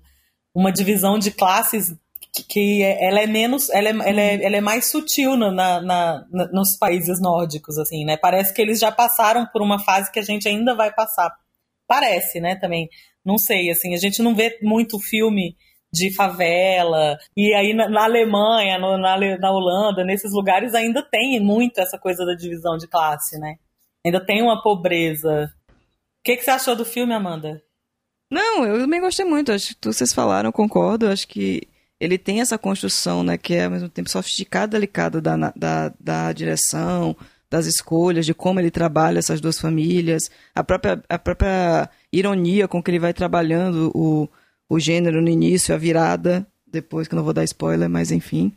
[0.54, 1.96] uma divisão de classes
[2.34, 6.26] que, que, ela é menos, ela é, ela é, ela é mais sutil na, na,
[6.52, 8.18] nos países nórdicos, assim, né?
[8.18, 11.32] Parece que eles já passaram por uma fase que a gente ainda vai passar.
[11.88, 12.88] Parece, né, também.
[13.26, 15.56] Não sei, assim, a gente não vê muito filme
[15.92, 17.18] de favela.
[17.36, 21.98] E aí na, na Alemanha, no, na, na Holanda, nesses lugares ainda tem muito essa
[21.98, 23.56] coisa da divisão de classe, né?
[24.06, 25.52] Ainda tem uma pobreza.
[26.20, 27.62] O que, que você achou do filme, Amanda?
[28.32, 29.52] Não, eu também gostei muito.
[29.52, 31.08] Acho que vocês falaram, concordo.
[31.08, 31.68] Acho que
[32.00, 36.32] ele tem essa construção, né, que é ao mesmo tempo sofisticada, delicada da, da, da
[36.32, 37.16] direção,
[37.50, 42.82] das escolhas, de como ele trabalha essas duas famílias, a própria, a própria ironia com
[42.82, 44.30] que ele vai trabalhando o,
[44.70, 48.54] o gênero no início, a virada, depois que eu não vou dar spoiler, mas enfim.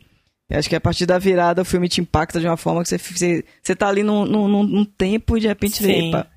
[0.49, 2.89] Eu acho que a partir da virada o filme te impacta de uma forma que
[2.89, 6.27] você, você, você tá ali num, num, num tempo e de repente vê, epa,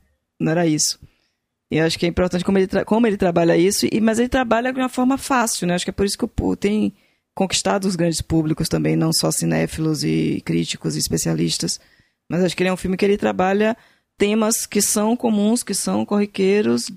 [0.41, 0.99] não era isso.
[1.71, 4.73] E acho que é importante como ele, como ele trabalha isso, e, mas ele trabalha
[4.73, 5.75] de uma forma fácil, né?
[5.75, 6.95] Acho que é por isso que o tem
[7.35, 11.81] conquistado os grandes públicos também, não só cinéfilos e críticos e especialistas.
[12.31, 13.77] Mas acho que ele é um filme que ele trabalha
[14.17, 16.91] temas que são comuns, que são corriqueiros,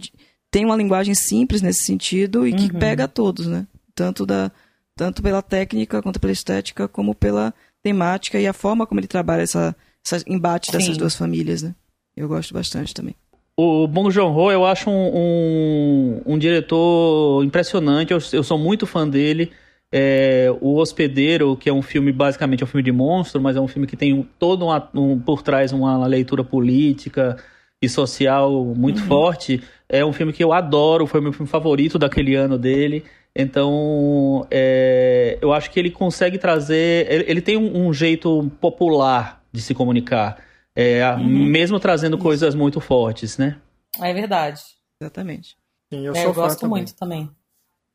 [0.52, 2.80] tem uma linguagem simples nesse sentido e que uhum.
[2.80, 3.68] pega a todos, né?
[3.94, 4.52] Tanto, da,
[4.96, 7.54] tanto pela técnica quanto pela estética, como pela
[7.84, 11.76] temática e a forma como ele trabalha essa, esse embate dessas duas famílias, né?
[12.16, 13.16] Eu gosto bastante também.
[13.62, 19.06] O Bong Joon-ho, eu acho um, um, um, diretor impressionante, eu, eu sou muito fã
[19.06, 19.52] dele.
[19.91, 23.60] É, o Hospedeiro, que é um filme, basicamente é um filme de monstro, mas é
[23.60, 27.36] um filme que tem todo um, um por trás uma leitura política
[27.82, 29.08] e social muito uhum.
[29.08, 29.62] forte.
[29.89, 33.04] É um filme que eu adoro, foi meu filme favorito daquele ano dele.
[33.36, 37.12] Então, é, eu acho que ele consegue trazer.
[37.12, 40.38] Ele, ele tem um, um, jeito popular de se comunicar,
[40.82, 41.28] é, uhum.
[41.28, 42.24] mesmo trazendo Isso.
[42.24, 43.60] coisas muito fortes, né?
[44.00, 44.62] É verdade.
[45.02, 45.58] Exatamente.
[45.92, 46.70] Sim, eu, é, eu gosto também.
[46.70, 47.30] muito também.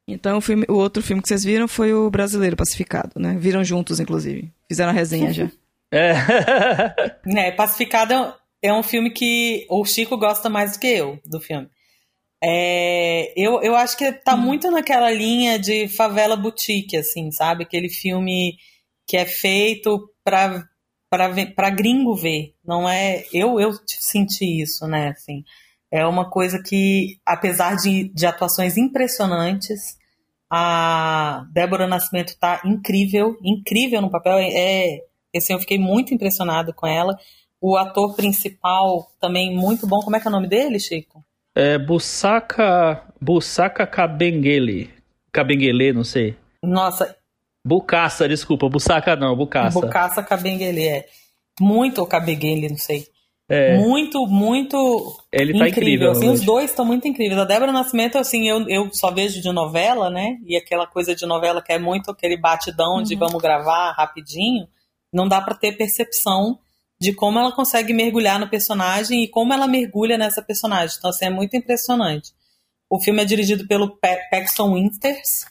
[0.07, 3.37] Então, o, filme, o outro filme que vocês viram foi o Brasileiro Pacificado, né?
[3.39, 4.53] Viram juntos, inclusive.
[4.69, 5.51] Fizeram a resenha já.
[5.97, 6.13] É.
[7.39, 11.69] é, Pacificado é um filme que o Chico gosta mais do que eu do filme.
[12.43, 14.39] É, eu, eu acho que tá hum.
[14.39, 17.63] muito naquela linha de favela boutique, assim, sabe?
[17.63, 18.57] Aquele filme
[19.07, 20.69] que é feito para
[21.55, 23.25] para gringo ver, não é?
[23.33, 25.09] Eu eu senti isso, né?
[25.09, 25.45] Assim,
[25.91, 29.97] é uma coisa que, apesar de, de atuações impressionantes,
[30.51, 34.39] a Débora Nascimento tá incrível, incrível no papel.
[34.39, 35.01] É,
[35.37, 37.17] assim, eu fiquei muito impressionado com ela.
[37.61, 40.01] O ator principal também muito bom.
[40.01, 41.25] Como é que é o nome dele, Chico?
[41.55, 44.91] É Busaka, Busaka Kabengele.
[45.33, 46.37] Kabengele, não sei.
[46.63, 47.17] Nossa.
[47.65, 48.69] Bucaça, desculpa.
[48.69, 49.81] Busaka não, Bucaça.
[49.81, 51.07] Bucaça Kabengele, é.
[51.61, 53.07] Muito Kabengele, não sei.
[53.49, 53.77] É.
[53.77, 56.11] Muito, muito Ele tá incrível.
[56.11, 57.39] incrível assim, os dois estão muito incríveis.
[57.39, 60.39] A Débora Nascimento, assim, eu, eu só vejo de novela, né?
[60.47, 63.03] E aquela coisa de novela que é muito aquele batidão uhum.
[63.03, 64.67] de vamos gravar rapidinho.
[65.13, 66.59] Não dá para ter percepção
[66.99, 70.97] de como ela consegue mergulhar no personagem e como ela mergulha nessa personagem.
[70.99, 72.33] Então, assim, é muito impressionante.
[72.89, 73.99] O filme é dirigido pelo
[74.31, 75.45] Paxton Winters.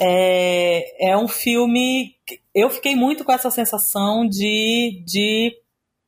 [0.00, 2.16] É, é um filme.
[2.54, 5.54] Eu fiquei muito com essa sensação de, de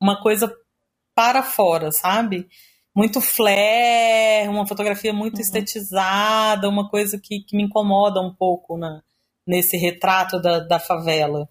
[0.01, 0.53] uma coisa
[1.15, 2.49] para fora, sabe?
[2.95, 5.41] Muito flare, uma fotografia muito uhum.
[5.41, 9.03] estetizada, uma coisa que, que me incomoda um pouco na,
[9.47, 11.49] nesse retrato da, da favela.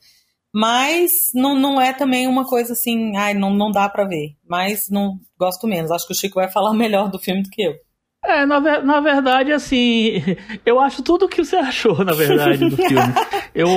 [0.54, 4.36] Mas não, não é também uma coisa assim, ai, não, não dá para ver.
[4.48, 5.92] Mas não gosto menos.
[5.92, 7.76] Acho que o Chico vai falar melhor do filme do que eu.
[8.24, 10.22] É, na, na verdade, assim,
[10.66, 13.14] eu acho tudo o que você achou, na verdade, do filme.
[13.54, 13.68] eu,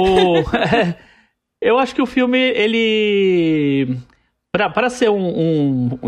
[0.52, 0.96] é,
[1.61, 3.98] eu acho que o filme, ele.
[4.52, 5.98] para ser um, um,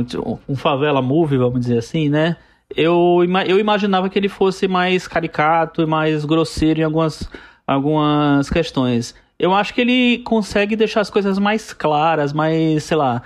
[0.49, 2.37] um, favela movie, vamos dizer assim, né?
[2.75, 7.29] eu, eu imaginava que ele fosse mais caricato e mais grosseiro em algumas,
[7.67, 9.15] algumas questões.
[9.39, 13.23] Eu acho que ele consegue deixar as coisas mais claras, mais, sei lá,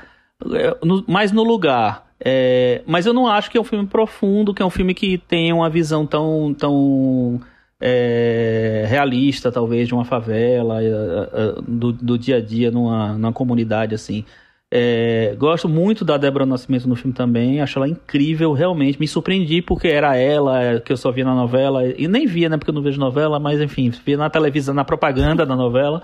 [0.53, 2.10] é, no, mais no lugar.
[2.23, 5.17] É, mas eu não acho que é um filme profundo, que é um filme que
[5.17, 7.41] tenha uma visão tão, tão
[7.81, 13.33] é, realista, talvez, de uma favela, é, é, do, do dia a dia numa, numa
[13.33, 14.25] comunidade assim.
[14.73, 19.01] É, gosto muito da Débora Nascimento no filme também, acho ela incrível, realmente.
[19.01, 22.57] Me surpreendi porque era ela que eu só via na novela, e nem via, né?
[22.57, 26.03] Porque eu não vejo novela, mas enfim, via na televisão, na propaganda da novela.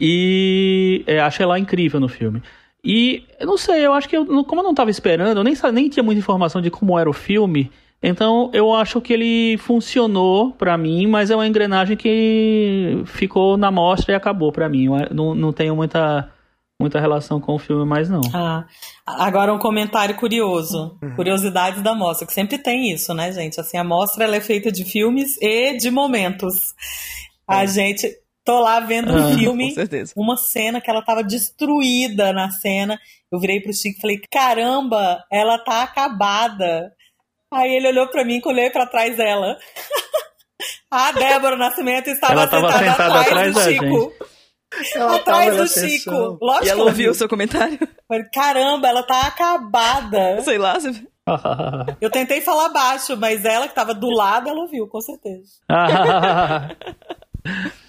[0.00, 2.42] E é, acho ela incrível no filme.
[2.84, 5.54] E eu não sei, eu acho que eu, como eu não estava esperando, eu nem,
[5.72, 7.70] nem tinha muita informação de como era o filme.
[8.02, 13.70] Então eu acho que ele funcionou para mim, mas é uma engrenagem que ficou na
[13.70, 14.84] mostra e acabou para mim.
[14.84, 16.30] Eu não, não tenho muita
[16.78, 18.20] muita relação com o filme mais não.
[18.34, 18.66] Ah,
[19.06, 21.14] agora um comentário curioso, uhum.
[21.14, 23.58] curiosidades da mostra, que sempre tem isso, né, gente?
[23.58, 26.74] Assim, a mostra ela é feita de filmes e de momentos.
[27.48, 27.54] É.
[27.54, 28.06] A gente
[28.44, 29.74] tô lá vendo um ah, filme,
[30.16, 32.98] uma cena que ela tava destruída na cena.
[33.32, 36.92] Eu virei pro Chico e falei: "Caramba, ela tá acabada".
[37.52, 39.56] Aí ele olhou para mim, olhei para trás dela.
[40.90, 44.12] a Débora Nascimento estava sentada, sentada, atrás, atrás do Chico.
[44.76, 44.96] Gente.
[44.96, 46.38] Ela atrás do Chico.
[46.40, 47.78] Lógico e ela ouviu o seu comentário?
[48.32, 50.40] Caramba, ela tá acabada.
[50.42, 50.76] Sei lá.
[52.00, 55.60] Eu tentei falar baixo, mas ela que tava do lado, ela ouviu, com certeza.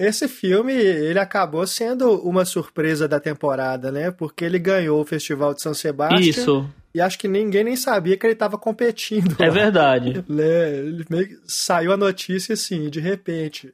[0.00, 4.10] Esse filme, ele acabou sendo uma surpresa da temporada, né?
[4.10, 6.20] Porque ele ganhou o Festival de São Sebastião.
[6.20, 6.70] Isso.
[6.94, 9.36] E acho que ninguém nem sabia que ele estava competindo.
[9.38, 9.52] É lá.
[9.52, 10.24] verdade.
[10.28, 13.72] Ele, ele saiu a notícia assim, de repente.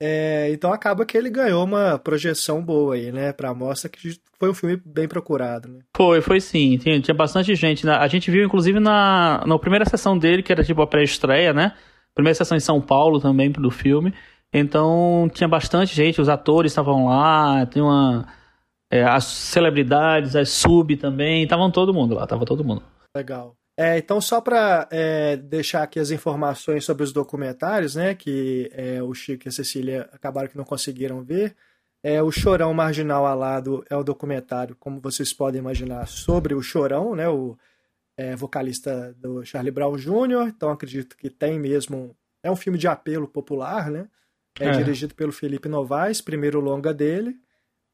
[0.00, 3.32] É, então acaba que ele ganhou uma projeção boa aí, né?
[3.32, 5.80] Pra mostra que foi um filme bem procurado, né?
[5.96, 6.76] Foi, foi sim.
[6.78, 7.88] Tinha, tinha bastante gente.
[7.88, 11.72] A gente viu, inclusive, na, na primeira sessão dele, que era tipo a pré-estreia, né?
[12.14, 14.14] Primeira sessão em São Paulo também do filme.
[14.54, 18.32] Então tinha bastante gente, os atores estavam lá, tem uma.
[18.90, 22.82] É, as celebridades, as sub também, estavam todo mundo lá, tava todo mundo.
[23.16, 23.56] Legal.
[23.76, 29.02] É, então, só para é, deixar aqui as informações sobre os documentários, né, que é,
[29.02, 31.56] o Chico e a Cecília acabaram que não conseguiram ver.
[32.00, 37.16] É, o Chorão Marginal Alado é o documentário, como vocês podem imaginar, sobre o Chorão,
[37.16, 37.56] né, o
[38.16, 40.48] é, vocalista do Charlie Brown Jr.
[40.48, 42.16] Então, acredito que tem mesmo.
[42.44, 44.06] É um filme de apelo popular, né?
[44.60, 44.72] É, é.
[44.72, 47.36] dirigido pelo Felipe Novaes, primeiro longa dele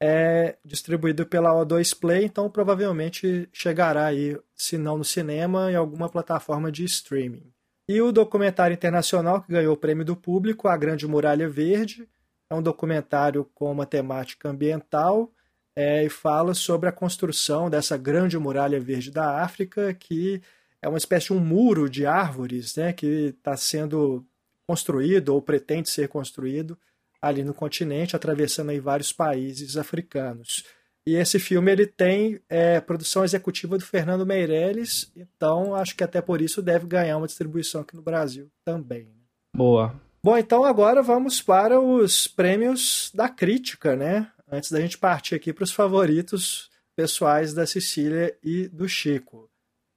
[0.03, 6.09] é distribuído pela O2 Play, então provavelmente chegará aí, se não no cinema, em alguma
[6.09, 7.53] plataforma de streaming.
[7.87, 12.09] E o documentário internacional que ganhou o prêmio do público, A Grande Muralha Verde,
[12.49, 15.31] é um documentário com uma temática ambiental
[15.75, 20.41] é, e fala sobre a construção dessa grande muralha verde da África, que
[20.81, 24.25] é uma espécie de um muro de árvores né, que está sendo
[24.71, 26.77] construído ou pretende ser construído
[27.21, 30.63] ali no continente, atravessando aí vários países africanos.
[31.05, 36.21] E esse filme ele tem é, produção executiva do Fernando Meirelles, então acho que até
[36.21, 39.03] por isso deve ganhar uma distribuição aqui no Brasil também.
[39.03, 39.23] Né?
[39.55, 39.99] Boa.
[40.23, 44.31] Bom, então agora vamos para os prêmios da crítica, né?
[44.49, 49.49] Antes da gente partir aqui para os favoritos pessoais da Cecília e do Chico.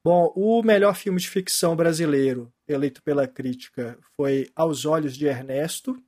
[0.05, 6.03] Bom, o melhor filme de ficção brasileiro eleito pela crítica foi Aos Olhos de Ernesto,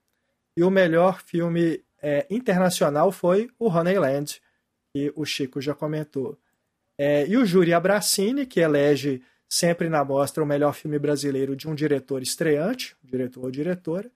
[0.56, 4.40] e o melhor filme é, internacional foi o Honeyland,
[4.94, 6.38] que o Chico já comentou.
[6.98, 11.68] É, e o Júri Abracini, que elege sempre na mostra o melhor filme brasileiro de
[11.68, 14.10] um diretor estreante, diretor ou diretora.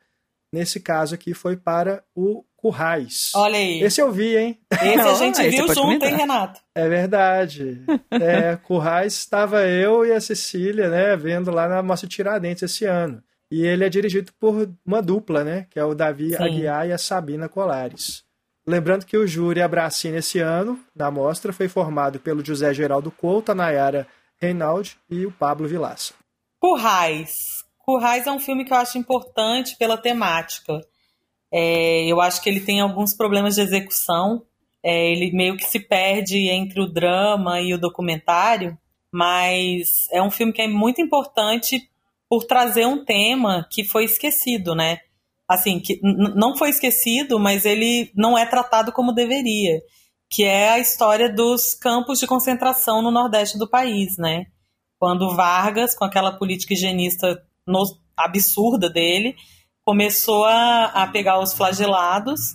[0.53, 3.31] Nesse caso aqui foi para o Currais.
[3.35, 3.81] Olha aí.
[3.83, 4.59] Esse eu vi, hein?
[4.71, 6.61] Esse a gente viu junto, hein, Renato?
[6.75, 7.83] É verdade.
[8.11, 13.23] É, Currais estava eu e a Cecília, né, vendo lá na Mostra Tiradentes esse ano.
[13.51, 15.67] E ele é dirigido por uma dupla, né?
[15.71, 16.43] Que é o Davi Sim.
[16.43, 18.25] Aguiar e a Sabina Colares.
[18.67, 23.53] Lembrando que o júri Abracina esse ano, na mostra, foi formado pelo José Geraldo Couto,
[23.53, 24.07] a Nayara
[24.41, 26.15] Reinaldi e o Pablo Vilaça.
[26.61, 27.60] Currais.
[27.85, 30.81] Currais é um filme que eu acho importante pela temática.
[31.53, 34.43] É, eu acho que ele tem alguns problemas de execução.
[34.83, 38.79] É, ele meio que se perde entre o drama e o documentário,
[39.13, 41.91] mas é um filme que é muito importante
[42.29, 44.99] por trazer um tema que foi esquecido, né?
[45.49, 49.81] Assim, que não foi esquecido, mas ele não é tratado como deveria,
[50.31, 54.47] que é a história dos campos de concentração no nordeste do país, né?
[54.97, 57.85] Quando Vargas, com aquela política higienista no,
[58.17, 59.35] absurda dele,
[59.85, 62.55] começou a, a pegar os flagelados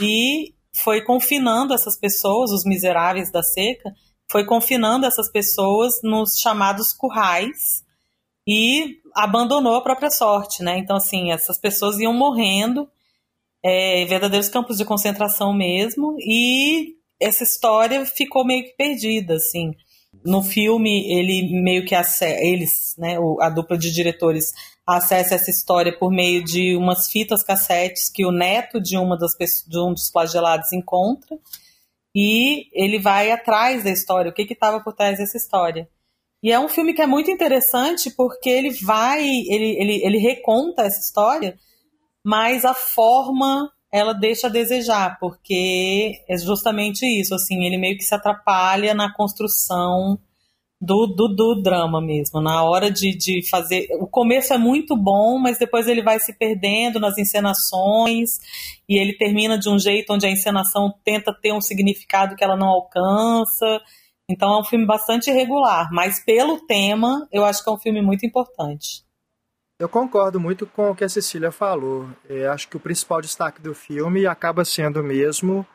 [0.00, 3.92] e foi confinando essas pessoas, os miseráveis da seca,
[4.30, 7.84] foi confinando essas pessoas nos chamados currais,
[8.46, 10.78] e abandonou a própria sorte, né?
[10.78, 12.88] Então, assim, essas pessoas iam morrendo,
[13.62, 19.74] é, verdadeiros campos de concentração mesmo, e essa história ficou meio que perdida, assim.
[20.24, 24.52] No filme, ele meio que eles, né, a dupla de diretores
[24.86, 29.32] acessa essa história por meio de umas fitas cassetes que o neto de uma das
[29.66, 31.38] de um dos flagelados encontra
[32.14, 35.88] e ele vai atrás da história, o que estava por trás dessa história.
[36.42, 40.82] E é um filme que é muito interessante porque ele vai, ele, ele, ele reconta
[40.82, 41.58] essa história,
[42.22, 48.02] mas a forma ela deixa a desejar, porque é justamente isso, assim, ele meio que
[48.02, 50.18] se atrapalha na construção
[50.80, 52.40] do, do, do, drama mesmo.
[52.40, 53.86] Na hora de, de fazer.
[54.00, 58.30] O começo é muito bom, mas depois ele vai se perdendo nas encenações
[58.88, 62.56] e ele termina de um jeito onde a encenação tenta ter um significado que ela
[62.56, 63.80] não alcança.
[64.28, 68.02] Então é um filme bastante irregular, mas pelo tema, eu acho que é um filme
[68.02, 69.04] muito importante.
[69.78, 72.08] Eu concordo muito com o que a Cecília falou.
[72.28, 75.66] Eu acho que o principal destaque do filme acaba sendo mesmo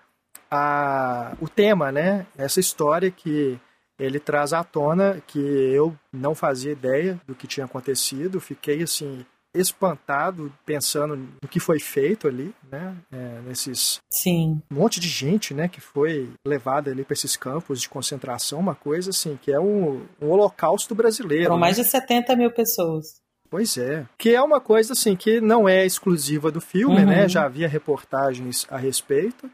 [0.50, 2.26] a, o tema, né?
[2.38, 3.60] Essa história que
[4.00, 9.26] ele traz à tona que eu não fazia ideia do que tinha acontecido, fiquei assim
[9.54, 12.96] espantado pensando no que foi feito ali, né?
[13.12, 14.62] É, nesses Sim.
[14.72, 18.76] um monte de gente, né, que foi levada ali para esses campos de concentração, uma
[18.76, 21.46] coisa assim que é um, um holocausto brasileiro.
[21.46, 21.62] Foram né?
[21.62, 23.20] mais de 70 mil pessoas.
[23.50, 24.06] Pois é.
[24.18, 27.02] Que é uma coisa assim que não é exclusiva do filme, né?
[27.02, 27.08] uhum.
[27.08, 27.30] né?
[27.30, 29.50] Já havia reportagens a respeito.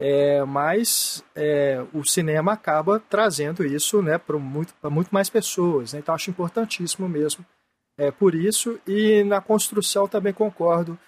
[0.00, 5.92] É, mas é, o cinema acaba trazendo isso né, para muito, muito mais pessoas.
[5.92, 6.00] Né?
[6.00, 7.44] Então acho importantíssimo mesmo
[7.98, 8.80] é, por isso.
[8.86, 10.98] E na construção também concordo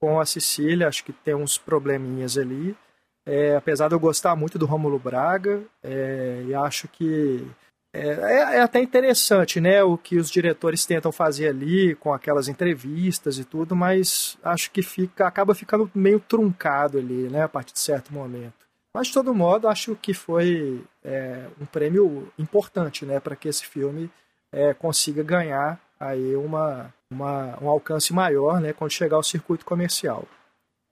[0.00, 2.76] com a Cecília, acho que tem uns probleminhas ali.
[3.24, 7.46] É, apesar de eu gostar muito do Rômulo Braga, é, e acho que
[7.94, 12.48] é, é, é, até interessante, né, o que os diretores tentam fazer ali com aquelas
[12.48, 17.74] entrevistas e tudo, mas acho que fica, acaba ficando meio truncado ali, né, a partir
[17.74, 18.66] de certo momento.
[18.94, 23.66] Mas de todo modo, acho que foi é, um prêmio importante, né, para que esse
[23.66, 24.10] filme
[24.50, 30.26] é, consiga ganhar aí uma, uma, um alcance maior, né, quando chegar ao circuito comercial.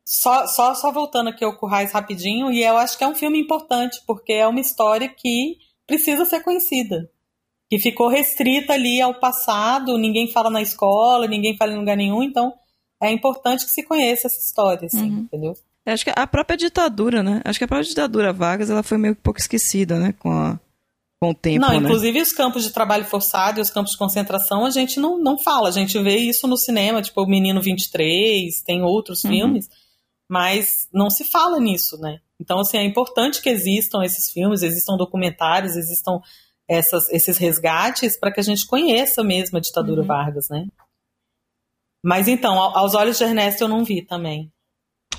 [0.06, 3.40] Só, só, só voltando aqui ao Currais rapidinho, e eu acho que é um filme
[3.40, 5.56] importante, porque é uma história que
[5.90, 7.10] precisa ser conhecida.
[7.68, 12.22] Que ficou restrita ali ao passado, ninguém fala na escola, ninguém fala em lugar nenhum,
[12.22, 12.52] então
[13.02, 15.18] é importante que se conheça essa história, assim, uhum.
[15.20, 15.54] entendeu?
[15.86, 17.40] Acho que a própria ditadura, né?
[17.44, 20.14] Acho que a própria ditadura Vargas, ela foi meio que pouco esquecida, né?
[20.18, 20.60] Com, a,
[21.20, 21.76] com o tempo, Não, né?
[21.76, 25.38] inclusive os campos de trabalho forçado e os campos de concentração, a gente não, não
[25.38, 25.68] fala.
[25.68, 29.30] A gente vê isso no cinema, tipo o Menino 23, tem outros uhum.
[29.30, 29.68] filmes,
[30.28, 32.20] mas não se fala nisso, né?
[32.40, 36.20] Então, assim, é importante que existam esses filmes, existam documentários, existam
[36.66, 40.06] essas, esses resgates para que a gente conheça mesmo a ditadura uhum.
[40.06, 40.66] Vargas, né?
[42.02, 44.50] Mas então, aos olhos de Ernesto eu não vi também.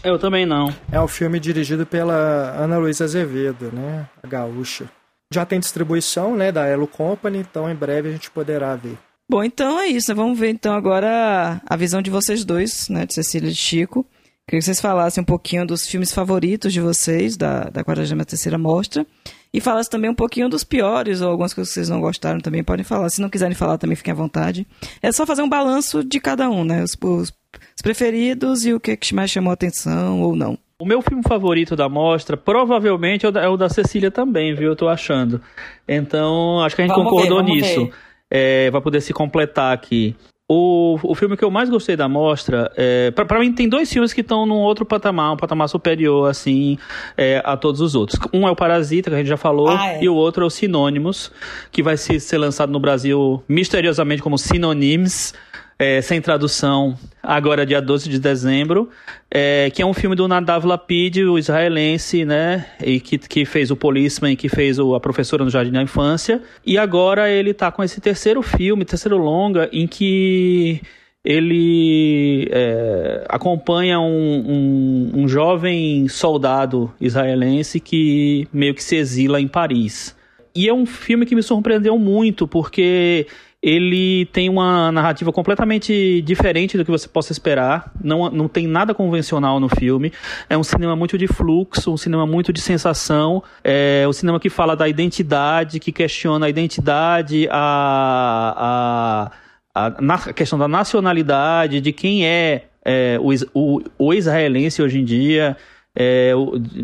[0.03, 0.73] Eu também não.
[0.91, 2.15] É um filme dirigido pela
[2.57, 4.09] Ana Luísa Azevedo, né?
[4.23, 4.89] A gaúcha.
[5.31, 8.97] Já tem distribuição, né, da Elo Company, então em breve a gente poderá ver.
[9.29, 10.13] Bom, então é isso.
[10.15, 14.05] Vamos ver então agora a visão de vocês dois, né, de Cecília e de Chico,
[14.47, 19.05] Queria que vocês falassem um pouquinho dos filmes favoritos de vocês, da, da 43ª Mostra,
[19.53, 22.63] e falassem também um pouquinho dos piores, ou algumas coisas que vocês não gostaram também,
[22.63, 23.09] podem falar.
[23.09, 24.67] Se não quiserem falar também, fiquem à vontade.
[25.01, 26.83] É só fazer um balanço de cada um, né?
[26.83, 30.57] Os, os, os preferidos e o que mais chamou a atenção ou não.
[30.81, 34.55] O meu filme favorito da mostra provavelmente é o da, é o da Cecília também,
[34.55, 34.69] viu?
[34.69, 35.39] Eu tô achando.
[35.87, 37.89] Então, acho que a gente vamos concordou ver, nisso.
[38.29, 40.15] É, vai poder se completar aqui.
[40.53, 44.11] O, o filme que eu mais gostei da mostra, é, para mim tem dois filmes
[44.11, 46.77] que estão num outro patamar, um patamar superior, assim,
[47.15, 48.19] é, a todos os outros.
[48.33, 50.03] Um é o Parasita, que a gente já falou, ah, é.
[50.03, 51.31] e o outro é o Sinônimos,
[51.71, 55.33] que vai ser, ser lançado no Brasil misteriosamente como Sinonimes
[55.81, 58.87] é, sem tradução, agora dia 12 de dezembro,
[59.31, 63.71] é, que é um filme do Nadav Lapid, o israelense, né, e que, que fez
[63.71, 67.71] o Policeman, que fez o, a professora no Jardim da Infância, e agora ele está
[67.71, 70.81] com esse terceiro filme, terceiro longa, em que
[71.25, 79.47] ele é, acompanha um, um, um, jovem soldado israelense que meio que se exila em
[79.47, 80.15] Paris.
[80.53, 83.25] E é um filme que me surpreendeu muito, porque
[83.61, 87.91] ele tem uma narrativa completamente diferente do que você possa esperar.
[88.03, 90.11] Não, não tem nada convencional no filme.
[90.49, 93.43] É um cinema muito de fluxo, um cinema muito de sensação.
[93.63, 99.29] É um cinema que fala da identidade, que questiona a identidade, a,
[99.75, 104.99] a, a, a questão da nacionalidade, de quem é, é o, o, o israelense hoje
[104.99, 105.55] em dia.
[105.93, 106.31] É,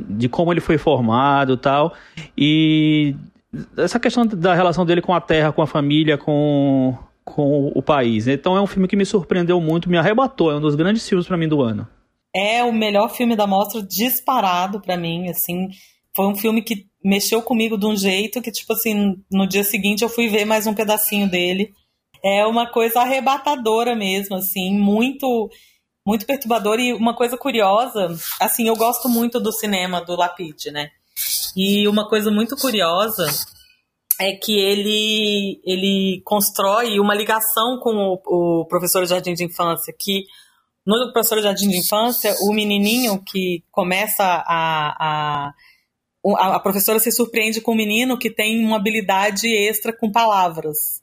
[0.09, 1.93] de como ele foi formado tal
[2.38, 3.15] e
[3.78, 8.28] essa questão da relação dele com a terra, com a família, com, com o, país.
[8.28, 11.28] Então é um filme que me surpreendeu muito, me arrebatou, é um dos grandes filmes
[11.28, 11.88] para mim do ano.
[12.36, 15.70] É o melhor filme da mostra disparado para mim, assim,
[16.16, 20.04] foi um filme que mexeu comigo de um jeito que tipo assim, no dia seguinte
[20.04, 21.72] eu fui ver mais um pedacinho dele.
[22.24, 25.50] É uma coisa arrebatadora mesmo, assim, muito
[26.06, 30.89] muito perturbador e uma coisa curiosa, assim, eu gosto muito do cinema do Lapid, né?
[31.56, 33.26] E uma coisa muito curiosa
[34.20, 39.93] é que ele, ele constrói uma ligação com o, o professor de jardim de infância,
[39.98, 40.24] que
[40.86, 45.54] no professor de jardim de infância, o menininho que começa a, a
[46.36, 51.02] a professora se surpreende com um menino que tem uma habilidade extra com palavras.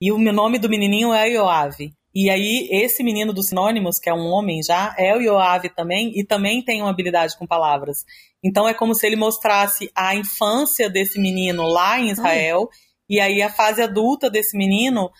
[0.00, 1.92] E o nome do menininho é Ioave.
[2.14, 6.12] E aí, esse menino dos sinônimos, que é um homem já, é o Ioave também,
[6.18, 8.04] e também tem uma habilidade com palavras.
[8.44, 12.68] Então, é como se ele mostrasse a infância desse menino lá em Israel,
[13.08, 15.10] e aí a fase adulta desse menino,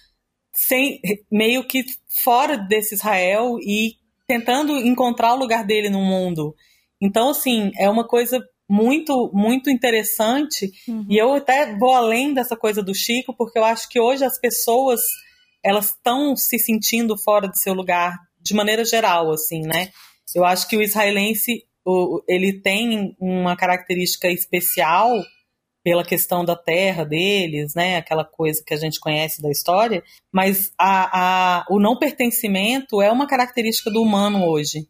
[0.53, 1.01] sem,
[1.31, 1.85] meio que
[2.23, 3.95] fora desse Israel e
[4.27, 6.55] tentando encontrar o lugar dele no mundo.
[7.01, 10.71] Então, assim, é uma coisa muito, muito interessante.
[10.87, 11.07] Uhum.
[11.09, 14.39] E eu até vou além dessa coisa do Chico, porque eu acho que hoje as
[14.39, 15.01] pessoas
[15.65, 19.91] elas estão se sentindo fora do seu lugar de maneira geral, assim, né?
[20.35, 21.65] Eu acho que o israelense
[22.29, 25.11] ele tem uma característica especial
[25.83, 27.97] pela questão da terra deles, né?
[27.97, 33.11] Aquela coisa que a gente conhece da história, mas a, a, o não pertencimento é
[33.11, 34.87] uma característica do humano hoje.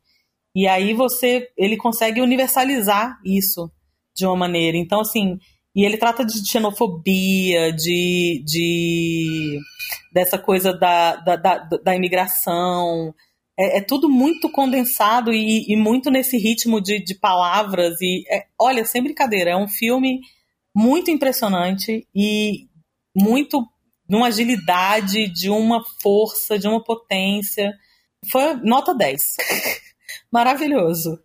[0.56, 3.70] E aí você, ele consegue universalizar isso
[4.16, 4.76] de uma maneira.
[4.76, 5.38] Então, assim,
[5.76, 9.60] e ele trata de xenofobia, de, de
[10.12, 13.14] dessa coisa da, da, da, da imigração.
[13.58, 18.00] É, é, tudo muito condensado e, e, muito nesse ritmo de, de palavras.
[18.00, 20.20] E é, olha, sem brincadeira, é um filme
[20.74, 22.68] muito impressionante e
[23.16, 23.66] muito
[24.08, 27.72] de uma agilidade, de uma força, de uma potência.
[28.30, 29.36] Foi nota 10.
[30.30, 31.18] Maravilhoso.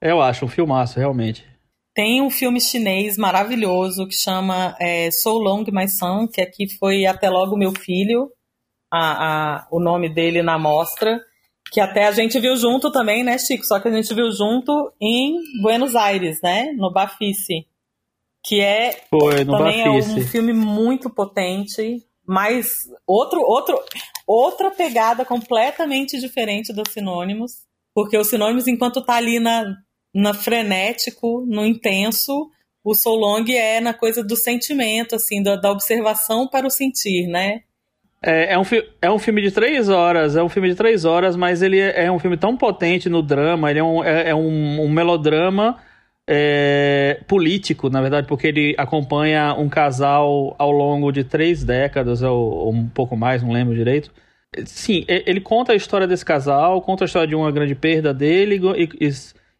[0.00, 1.46] Eu acho um filmaço, realmente.
[1.94, 7.06] Tem um filme chinês maravilhoso que chama é, So Long My Son, que aqui foi
[7.06, 8.30] Até Logo Meu Filho,
[8.90, 11.20] a, a, o nome dele na mostra,
[11.72, 13.64] que até a gente viu junto também, né, Chico?
[13.64, 16.70] Só que a gente viu junto em Buenos Aires, né?
[16.72, 17.66] No Bafice.
[18.44, 20.10] Que é foi, no também Bafice.
[20.10, 23.82] é um filme muito potente, mas outro, outro,
[24.26, 27.62] outra pegada completamente diferente dos sinônimos.
[27.94, 29.64] Porque os sinônimos, enquanto tá ali na,
[30.14, 32.50] na frenético, no intenso,
[32.84, 37.26] o So Long é na coisa do sentimento, assim, da, da observação para o sentir,
[37.28, 37.62] né?
[38.24, 38.62] É, é, um,
[39.00, 42.04] é um filme de três horas, é um filme de três horas, mas ele é,
[42.04, 45.78] é um filme tão potente no drama, ele é um, é, é um, um melodrama
[46.28, 52.38] é, político, na verdade, porque ele acompanha um casal ao longo de três décadas, ou,
[52.38, 54.12] ou um pouco mais, não lembro direito,
[54.66, 58.60] Sim, ele conta a história desse casal, conta a história de uma grande perda dele
[58.76, 59.10] e, e,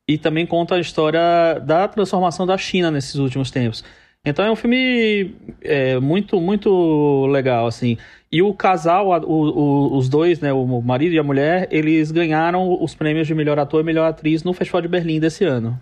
[0.06, 3.82] e, também conta a história da transformação da China nesses últimos tempos.
[4.24, 7.96] Então é um filme é, muito, muito legal, assim.
[8.32, 12.82] E o casal, o, o, os dois, né, o marido e a mulher, eles ganharam
[12.82, 15.78] os prêmios de melhor ator e melhor atriz no Festival de Berlim desse ano.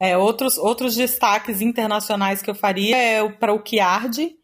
[0.00, 4.36] É, outros, outros destaques internacionais que eu faria é para o Chiardi,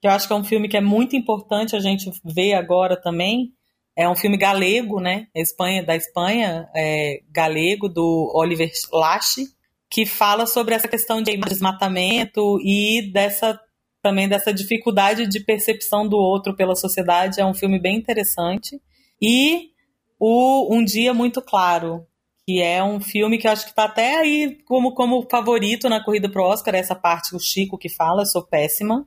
[0.00, 2.96] que eu acho que é um filme que é muito importante a gente ver agora
[2.96, 3.52] também.
[3.96, 5.26] É um filme galego, né?
[5.34, 9.48] Espanha, da Espanha, é, galego, do Oliver Lache,
[9.90, 13.60] que fala sobre essa questão de desmatamento e dessa
[14.02, 17.40] também dessa dificuldade de percepção do outro pela sociedade.
[17.40, 18.80] É um filme bem interessante.
[19.20, 19.70] E
[20.18, 22.06] o Um Dia Muito Claro,
[22.44, 26.04] que é um filme que eu acho que está até aí como, como favorito na
[26.04, 29.06] corrida pro Oscar, essa parte o Chico que fala, eu sou péssima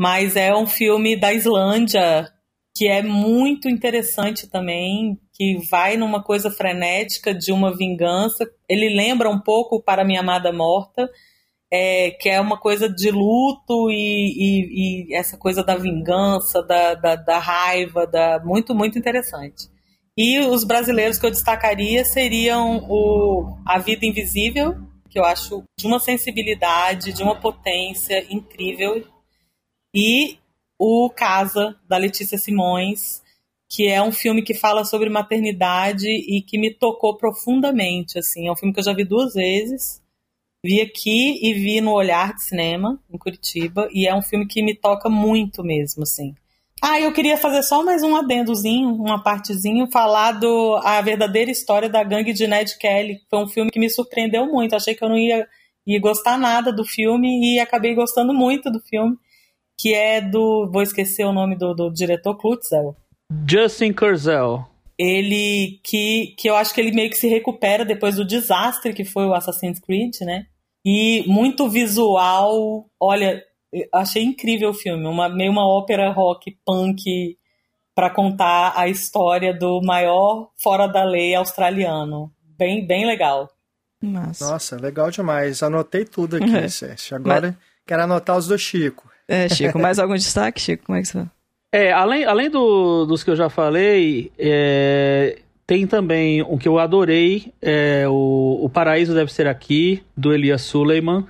[0.00, 2.26] mas é um filme da Islândia
[2.74, 8.50] que é muito interessante também, que vai numa coisa frenética de uma vingança.
[8.66, 11.06] Ele lembra um pouco para minha amada morta,
[11.70, 16.94] é, que é uma coisa de luto e, e, e essa coisa da vingança, da,
[16.94, 19.68] da, da, raiva, da muito muito interessante.
[20.16, 24.76] E os brasileiros que eu destacaria seriam o A Vida Invisível,
[25.08, 29.04] que eu acho de uma sensibilidade, de uma potência incrível
[29.94, 30.38] e
[30.78, 33.22] o Casa, da Letícia Simões,
[33.68, 38.18] que é um filme que fala sobre maternidade e que me tocou profundamente.
[38.18, 39.99] Assim, é um filme que eu já vi duas vezes.
[40.64, 44.62] Vi aqui e vi no Olhar de Cinema, em Curitiba, e é um filme que
[44.62, 46.34] me toca muito mesmo, assim.
[46.82, 51.88] Ah, eu queria fazer só mais um adendozinho, uma partezinho, falar do A Verdadeira História
[51.88, 53.20] da Gangue de Ned Kelly.
[53.28, 54.74] Foi um filme que me surpreendeu muito.
[54.74, 55.46] Achei que eu não ia,
[55.86, 59.16] ia gostar nada do filme e acabei gostando muito do filme
[59.80, 60.68] que é do.
[60.70, 62.94] Vou esquecer o nome do, do diretor Klutzel.
[63.48, 64.66] Justin Kurzel.
[64.98, 69.04] Ele que, que eu acho que ele meio que se recupera depois do desastre que
[69.04, 70.46] foi o Assassin's Creed, né?
[70.84, 72.86] E muito visual.
[72.98, 73.42] Olha,
[73.92, 75.06] achei incrível o filme.
[75.06, 77.36] Uma, meio uma ópera rock punk
[77.94, 82.32] para contar a história do maior fora da lei australiano.
[82.56, 83.50] Bem, bem legal.
[84.02, 84.50] Nossa.
[84.50, 85.62] Nossa, legal demais.
[85.62, 87.16] Anotei tudo aqui, uhum.
[87.16, 87.56] Agora Mas...
[87.86, 89.10] quero anotar os do Chico.
[89.28, 90.86] É, Chico, mais algum destaque, Chico?
[90.86, 91.26] Como é que você
[91.72, 95.38] É, além, além do, dos que eu já falei, é,
[95.70, 100.62] tem também um que eu adorei, é o, o Paraíso Deve Ser Aqui, do Elias
[100.62, 101.24] Suleiman.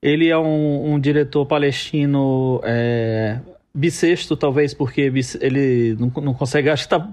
[0.00, 3.38] Ele é um, um diretor palestino é,
[3.74, 5.12] bissexto, talvez, porque
[5.42, 6.70] ele não, não consegue.
[6.70, 7.06] Acho que tá,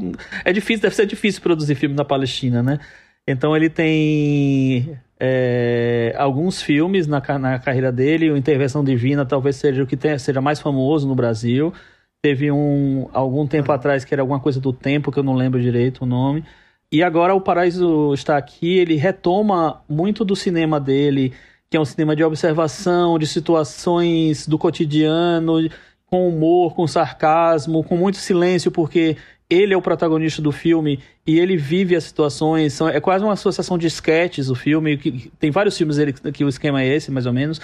[0.46, 2.80] é difícil, deve ser difícil produzir filme na Palestina, né?
[3.28, 9.84] Então ele tem é, alguns filmes na, na carreira dele, o Intervenção Divina talvez seja
[9.84, 11.74] o que tem, seja mais famoso no Brasil.
[12.22, 15.60] Teve um algum tempo atrás que era alguma coisa do tempo, que eu não lembro
[15.62, 16.46] direito o nome.
[16.92, 21.34] E agora o Paraíso está aqui, ele retoma muito do cinema dele,
[21.70, 25.70] que é um cinema de observação, de situações do cotidiano,
[26.08, 29.18] com humor, com sarcasmo, com muito silêncio, porque
[29.48, 32.74] ele é o protagonista do filme e ele vive as situações.
[32.74, 34.98] São, é quase uma associação de sketches o filme.
[34.98, 37.62] Que, tem vários filmes dele que o esquema é esse, mais ou menos.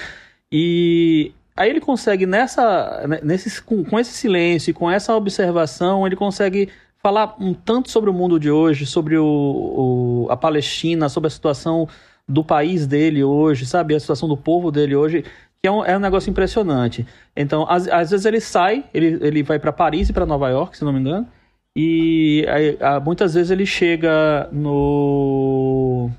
[0.52, 6.06] E aí ele consegue, nessa, né, nesse, com, com esse silêncio e com essa observação,
[6.06, 6.70] ele consegue
[7.06, 11.30] falar um tanto sobre o mundo de hoje, sobre o, o, a Palestina, sobre a
[11.30, 11.88] situação
[12.28, 13.94] do país dele hoje, sabe?
[13.94, 15.24] A situação do povo dele hoje,
[15.62, 17.06] que é um, é um negócio impressionante.
[17.36, 20.76] Então, às, às vezes ele sai, ele, ele vai para Paris e para Nova York,
[20.76, 21.28] se não me engano,
[21.76, 26.10] e aí, muitas vezes ele chega no.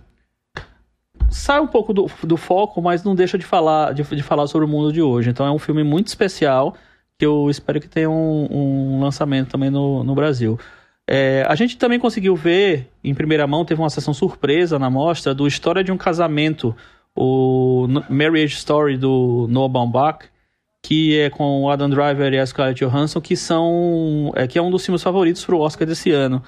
[1.29, 4.67] Sai um pouco do, do foco, mas não deixa de falar, de, de, falar sobre
[4.67, 5.31] o mundo de hoje.
[5.31, 6.77] Então é um filme muito especial
[7.19, 10.59] que eu espero que tenha um, um lançamento também no, no Brasil.
[11.09, 15.35] É, a gente também conseguiu ver, em primeira mão, teve uma sessão surpresa na mostra
[15.35, 16.75] do História de um Casamento,
[17.15, 20.27] o Marriage Story do Noah Baumbach,
[20.83, 24.63] que é com o Adam Driver e a Scarlett Johansson, que são é, que é
[24.63, 26.43] um dos filmes favoritos para o Oscar desse ano.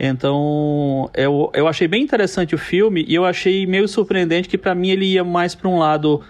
[0.00, 4.74] Então, eu, eu achei bem interessante o filme e eu achei meio surpreendente que para
[4.74, 6.22] mim ele ia mais para um lado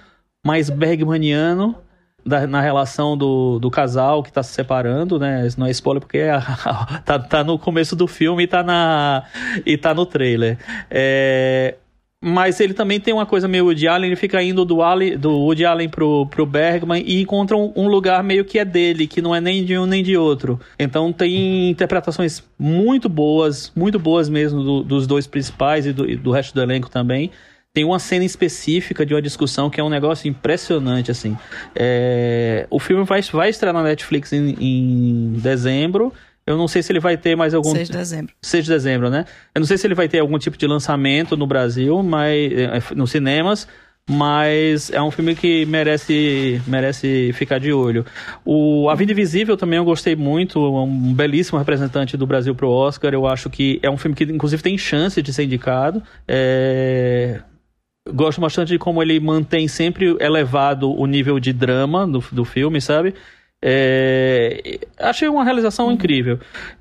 [0.44, 1.76] mais Bergmaniano,
[2.24, 5.46] da, na relação do, do casal que está se separando, né?
[5.46, 6.32] Isso não é spoiler porque é,
[7.04, 9.24] tá, tá no começo do filme e tá, na,
[9.64, 10.58] e tá no trailer.
[10.90, 11.76] É,
[12.24, 15.32] mas ele também tem uma coisa meio Woody Allen, ele fica indo do, Allen, do
[15.40, 19.20] Woody Allen pro, pro Bergman e encontra um, um, lugar meio que é dele, que
[19.20, 20.60] não é nem de um nem de outro.
[20.78, 26.14] Então tem interpretações muito boas, muito boas mesmo do, dos dois principais e do, e
[26.14, 27.32] do resto do elenco também.
[27.74, 31.36] Tem uma cena específica de uma discussão que é um negócio impressionante, assim.
[31.74, 36.12] É, o filme vai, vai estrear na Netflix em, em dezembro.
[36.46, 37.70] Eu não sei se ele vai ter mais algum.
[37.70, 38.34] 6 de dezembro.
[38.42, 39.24] 6 de dezembro, né?
[39.54, 42.82] Eu não sei se ele vai ter algum tipo de lançamento no Brasil, mas eh,
[42.94, 43.66] nos cinemas,
[44.10, 48.04] mas é um filme que merece merece ficar de olho.
[48.44, 52.68] O A Vida Invisível também eu gostei muito, é um belíssimo representante do Brasil pro
[52.68, 53.14] Oscar.
[53.14, 56.02] Eu acho que é um filme que inclusive tem chance de ser indicado.
[56.26, 57.40] É...
[58.10, 62.80] Gosto bastante de como ele mantém sempre elevado o nível de drama do, do filme,
[62.80, 63.14] sabe?
[63.64, 65.92] É, achei uma realização uhum.
[65.92, 66.40] incrível.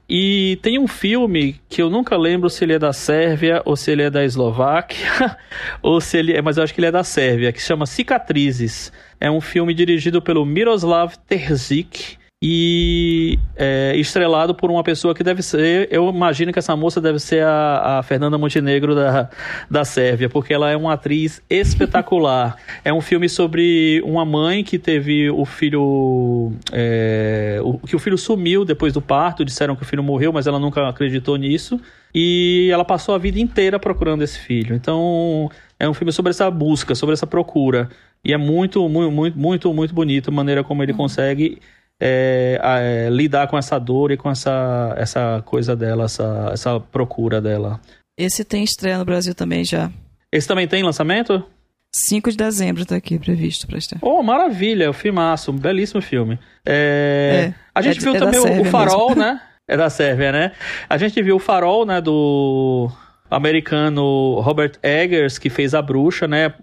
[0.09, 3.91] E tem um filme que eu nunca lembro se ele é da Sérvia ou se
[3.91, 5.37] ele é da Eslováquia,
[5.83, 8.91] ou se ele é, mas eu acho que ele é da Sérvia, que chama Cicatrizes.
[9.19, 15.43] É um filme dirigido pelo Miroslav Terzic e é, estrelado por uma pessoa que deve
[15.43, 19.29] ser, eu imagino que essa moça deve ser a, a, Fernanda Montenegro da,
[19.69, 22.55] da Sérvia, porque ela é uma atriz espetacular.
[22.83, 28.17] é um filme sobre uma mãe que teve o filho, é, o, que o filho
[28.17, 31.79] sumiu depois do parto, disseram que o filho morreu, mas ela nunca acreditou nisso,
[32.11, 34.75] e ela passou a vida inteira procurando esse filho.
[34.75, 35.47] Então,
[35.79, 37.87] é um filme sobre essa busca, sobre essa procura,
[38.25, 41.61] e é muito, muito, muito, muito, muito bonito a maneira como ele consegue
[42.03, 47.39] é, é, lidar com essa dor e com essa, essa coisa dela, essa, essa procura
[47.39, 47.79] dela.
[48.17, 49.91] Esse tem estreia no Brasil também já.
[50.31, 51.45] Esse também tem lançamento?
[51.93, 53.99] 5 de dezembro está aqui previsto para estar.
[54.01, 56.39] Oh, maravilha, o filmaço, um belíssimo filme.
[56.65, 59.21] É, é a gente é, viu é também o, o Farol, mesmo.
[59.21, 59.41] né?
[59.67, 60.51] É da Sérvia, né?
[60.89, 62.89] A gente viu o Farol, né, do
[63.29, 66.53] americano Robert Eggers, que fez A Bruxa, né?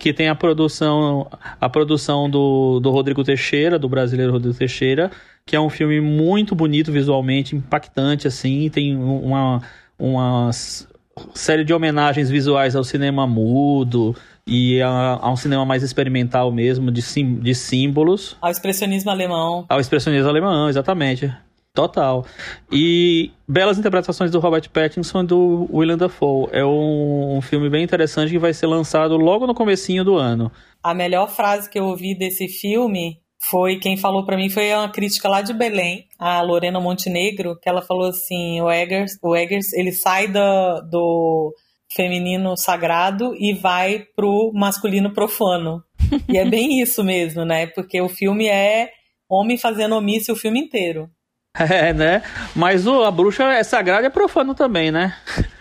[0.00, 1.28] Que tem a produção
[1.60, 5.10] a produção do, do Rodrigo Teixeira, do brasileiro Rodrigo Teixeira,
[5.44, 9.60] que é um filme muito bonito visualmente, impactante assim, tem uma
[9.98, 10.88] umas
[11.34, 14.14] série de homenagens visuais ao cinema mudo
[14.46, 18.36] e a, a um cinema mais experimental mesmo, de, sim, de símbolos.
[18.40, 19.66] Ao expressionismo alemão.
[19.68, 21.34] Ao expressionismo alemão, exatamente.
[21.78, 22.26] Total.
[22.72, 26.48] E belas interpretações do Robert Pattinson e do William Dafoe.
[26.50, 30.50] É um, um, filme bem interessante que vai ser lançado logo no comecinho do ano.
[30.82, 34.90] A melhor frase que eu ouvi desse filme foi quem falou para mim foi uma
[34.90, 39.72] crítica lá de Belém, a Lorena Montenegro, que ela falou assim, o Eggers, o Eggers
[39.72, 41.54] ele sai do, do
[41.94, 45.84] feminino sagrado e vai pro masculino profano.
[46.28, 47.68] e é bem isso mesmo, né?
[47.68, 48.90] Porque o filme é
[49.30, 51.08] homem fazendo omício o filme inteiro.
[51.58, 52.22] É, né?
[52.54, 55.14] Mas o, a bruxa é sagrada e é profano também, né?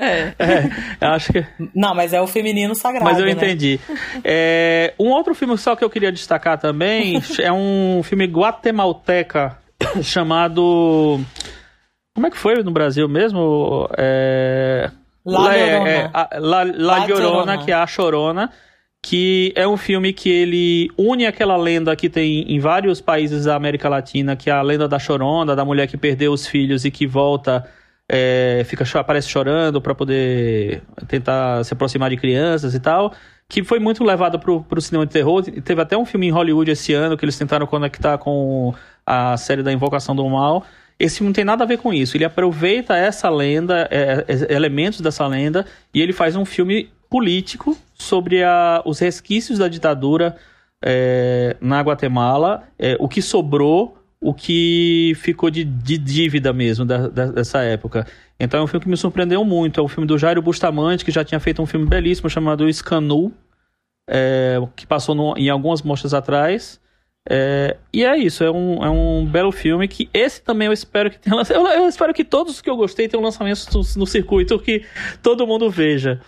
[0.02, 0.34] É.
[0.39, 1.06] é.
[1.06, 1.45] acho que.
[1.76, 3.04] Não, mas é o feminino sagrado.
[3.04, 3.32] Mas eu né?
[3.32, 3.78] entendi.
[4.24, 9.58] É, um outro filme só que eu queria destacar também é um filme guatemalteca
[10.02, 11.20] chamado.
[12.16, 13.89] Como é que foi no Brasil mesmo?
[13.97, 14.89] É...
[15.26, 15.89] La Llorona.
[15.89, 18.50] É, a, La, La, La Llorona, que é a Chorona
[19.02, 23.56] que é um filme que ele une aquela lenda que tem em vários países da
[23.56, 26.91] América Latina, que é a lenda da chorona, da mulher que perdeu os filhos e
[26.91, 27.66] que volta,
[28.10, 33.14] é, fica aparece chorando para poder tentar se aproximar de crianças e tal,
[33.47, 35.43] que foi muito levado para o cinema de terror.
[35.43, 38.74] Teve até um filme em Hollywood esse ano que eles tentaram conectar com
[39.06, 40.66] a série da Invocação do Mal.
[41.00, 42.18] Esse filme não tem nada a ver com isso.
[42.18, 47.78] Ele aproveita essa lenda, é, é, elementos dessa lenda, e ele faz um filme político
[47.93, 50.38] sobre a, os resquícios da ditadura
[50.84, 57.07] é, na Guatemala, é, o que sobrou, o que ficou de, de dívida mesmo da,
[57.07, 58.05] da, dessa época.
[58.39, 59.80] Então é um filme que me surpreendeu muito.
[59.80, 63.34] É um filme do Jairo Bustamante, que já tinha feito um filme belíssimo chamado Scanu,
[64.10, 66.80] é, que passou no, em algumas mostras atrás.
[67.30, 71.12] É, e é isso, é um, é um belo filme que esse também eu espero
[71.12, 74.57] que tenha eu, eu espero que todos que eu gostei tenham lançamentos no, no circuito
[74.57, 74.84] que
[75.22, 76.22] todo mundo veja.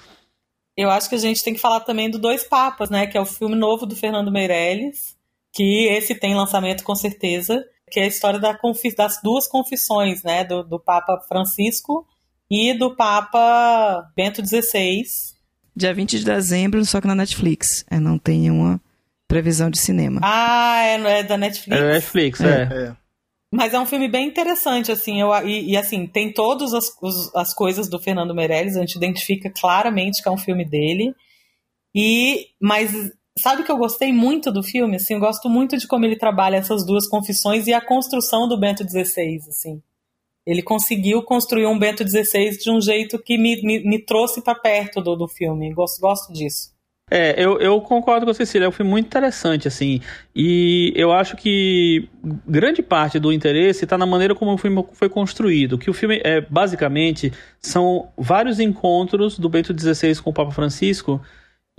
[0.81, 3.07] Eu acho que a gente tem que falar também do Dois Papas, né?
[3.07, 5.15] Que é o filme novo do Fernando Meirelles,
[5.53, 8.57] que esse tem lançamento com certeza, que é a história da
[8.97, 10.43] das duas confissões, né?
[10.43, 12.07] Do, do Papa Francisco
[12.49, 15.03] e do Papa Bento XVI.
[15.75, 17.85] Dia 20 de dezembro, só que na Netflix.
[17.89, 18.81] É, não tem nenhuma
[19.27, 20.19] previsão de cinema.
[20.23, 21.79] Ah, é, é da Netflix.
[21.79, 22.45] É da Netflix, é.
[22.45, 22.87] é.
[22.87, 23.00] é.
[23.53, 26.85] Mas é um filme bem interessante, assim, eu, e, e assim, tem todas as,
[27.35, 31.13] as coisas do Fernando Meirelles, a gente identifica claramente que é um filme dele.
[31.93, 32.91] E, mas
[33.37, 36.55] sabe que eu gostei muito do filme, assim, eu gosto muito de como ele trabalha
[36.55, 39.81] essas duas confissões e a construção do Bento XVI, assim.
[40.45, 44.55] Ele conseguiu construir um Bento XVI de um jeito que me, me, me trouxe para
[44.55, 45.73] perto do, do filme.
[45.73, 46.70] Gosto, gosto disso.
[47.13, 49.99] É, eu, eu concordo com a Cecília, é um filme muito interessante, assim,
[50.33, 52.07] e eu acho que
[52.47, 56.21] grande parte do interesse está na maneira como o filme foi construído, que o filme,
[56.23, 61.21] é basicamente, são vários encontros do Bento XVI com o Papa Francisco,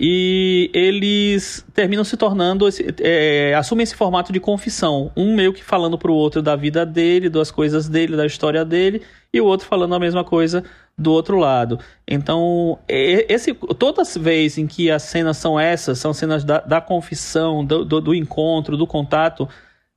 [0.05, 2.67] e eles terminam se tornando,
[2.99, 6.85] é, assumem esse formato de confissão, um meio que falando para o outro da vida
[6.85, 9.01] dele, das coisas dele, da história dele,
[9.31, 10.61] e o outro falando a mesma coisa
[10.97, 11.79] do outro lado.
[12.05, 16.81] Então, esse, todas as vezes em que as cenas são essas, são cenas da, da
[16.81, 19.47] confissão, do, do, do, encontro, do contato,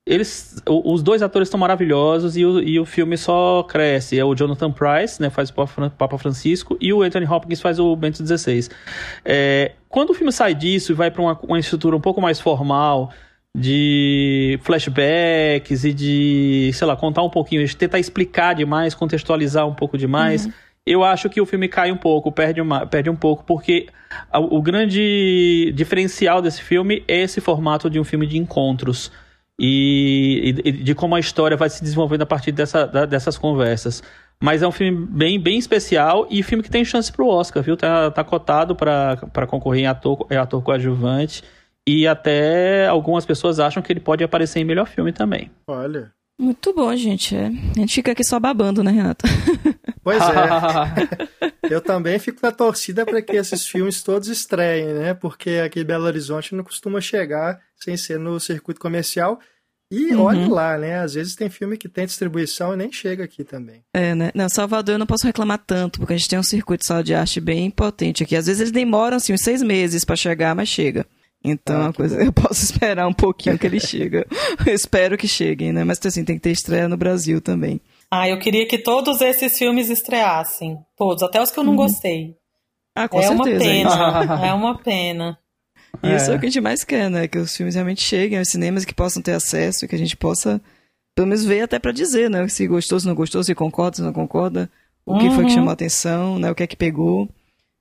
[0.07, 4.19] eles, os dois atores estão maravilhosos e o, e o filme só cresce.
[4.19, 7.95] É o Jonathan Price, né, faz o Papa Francisco, e o Anthony Hopkins faz o
[7.97, 8.69] Bento XVI.
[9.25, 12.41] É, quando o filme sai disso e vai para uma, uma estrutura um pouco mais
[12.41, 13.11] formal,
[13.55, 19.75] de flashbacks e de, sei lá, contar um pouquinho, de tentar explicar demais, contextualizar um
[19.75, 20.47] pouco demais.
[20.47, 20.53] Uhum
[20.87, 23.89] eu acho que o filme cai um pouco, perde, uma, perde um pouco, porque
[24.33, 29.11] o, o grande diferencial desse filme é esse formato de um filme de encontros.
[29.59, 34.03] E, e, de como a história vai se desenvolvendo a partir dessa, da, dessas conversas.
[34.41, 37.77] Mas é um filme bem, bem especial e filme que tem chance pro Oscar, viu?
[37.77, 41.43] Tá, tá cotado para concorrer em ator, é ator coadjuvante.
[41.89, 45.51] E até algumas pessoas acham que ele pode aparecer em melhor filme também.
[45.67, 46.13] Olha.
[46.39, 47.35] Muito bom, gente.
[47.35, 47.47] É.
[47.47, 49.25] A gente fica aqui só babando, né, Renato?
[50.03, 51.47] Pois é.
[51.71, 55.15] Eu também fico na torcida para que esses filmes todos estreiem, né?
[55.15, 59.41] Porque aqui em Belo Horizonte não costuma chegar sem ser no circuito comercial.
[59.91, 60.23] E uhum.
[60.23, 60.99] olha lá, né?
[60.99, 63.85] Às vezes tem filme que tem distribuição e nem chega aqui também.
[63.95, 64.33] É, né?
[64.35, 67.05] Não, Salvador eu não posso reclamar tanto, porque a gente tem um circuito de sala
[67.05, 68.35] de arte bem potente aqui.
[68.35, 71.07] Às vezes eles demoram, assim, uns seis meses para chegar, mas chega.
[71.45, 74.27] Então, ah, coisa, eu posso esperar um pouquinho que ele chega.
[74.67, 75.85] Eu espero que cheguem, né?
[75.85, 77.81] Mas assim, tem que ter estreia no Brasil também.
[78.11, 80.79] Ah, eu queria que todos esses filmes estreassem.
[80.97, 81.79] Todos, até os que eu não uhum.
[81.79, 82.37] gostei.
[82.95, 83.45] Ah, com é certeza.
[83.45, 85.39] Uma pena, é uma pena.
[86.03, 86.35] Isso é.
[86.35, 87.27] é o que a gente mais quer, né?
[87.27, 90.17] Que os filmes realmente cheguem aos cinemas que possam ter acesso e que a gente
[90.17, 90.61] possa,
[91.15, 92.47] pelo menos, ver até para dizer, né?
[92.49, 94.71] Se gostou, se não gostou, se concorda, se não concorda.
[95.05, 95.19] o uhum.
[95.19, 95.57] que foi que uhum.
[95.57, 96.51] chamou a atenção, né?
[96.51, 97.29] O que é que pegou.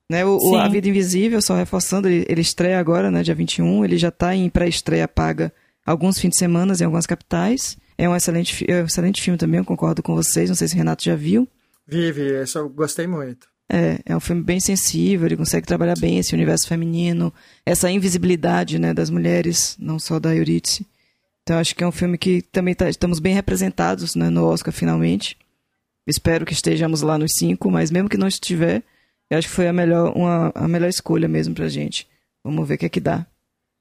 [0.10, 3.84] Né, o, o, A Vida Invisível, só reforçando, ele, ele estreia agora, né, dia 21,
[3.84, 5.52] ele já está em pré-estreia paga
[5.84, 7.76] alguns fins de semana em algumas capitais.
[7.98, 10.76] É um excelente, é um excelente filme também, eu concordo com vocês, não sei se
[10.76, 11.48] o Renato já viu.
[11.88, 13.48] Vive, esse eu gostei muito.
[13.72, 17.34] É, é um filme bem sensível, ele consegue trabalhar bem esse universo feminino,
[17.66, 20.86] essa invisibilidade né, das mulheres, não só da Eurídice.
[21.44, 24.74] Então acho que é um filme que também tá, estamos bem representados né, no Oscar
[24.74, 25.38] finalmente.
[26.08, 28.84] Espero que estejamos lá nos cinco, mas mesmo que não estiver,
[29.30, 32.08] eu acho que foi a melhor, uma, a melhor escolha mesmo pra gente.
[32.44, 33.26] Vamos ver o que é que dá.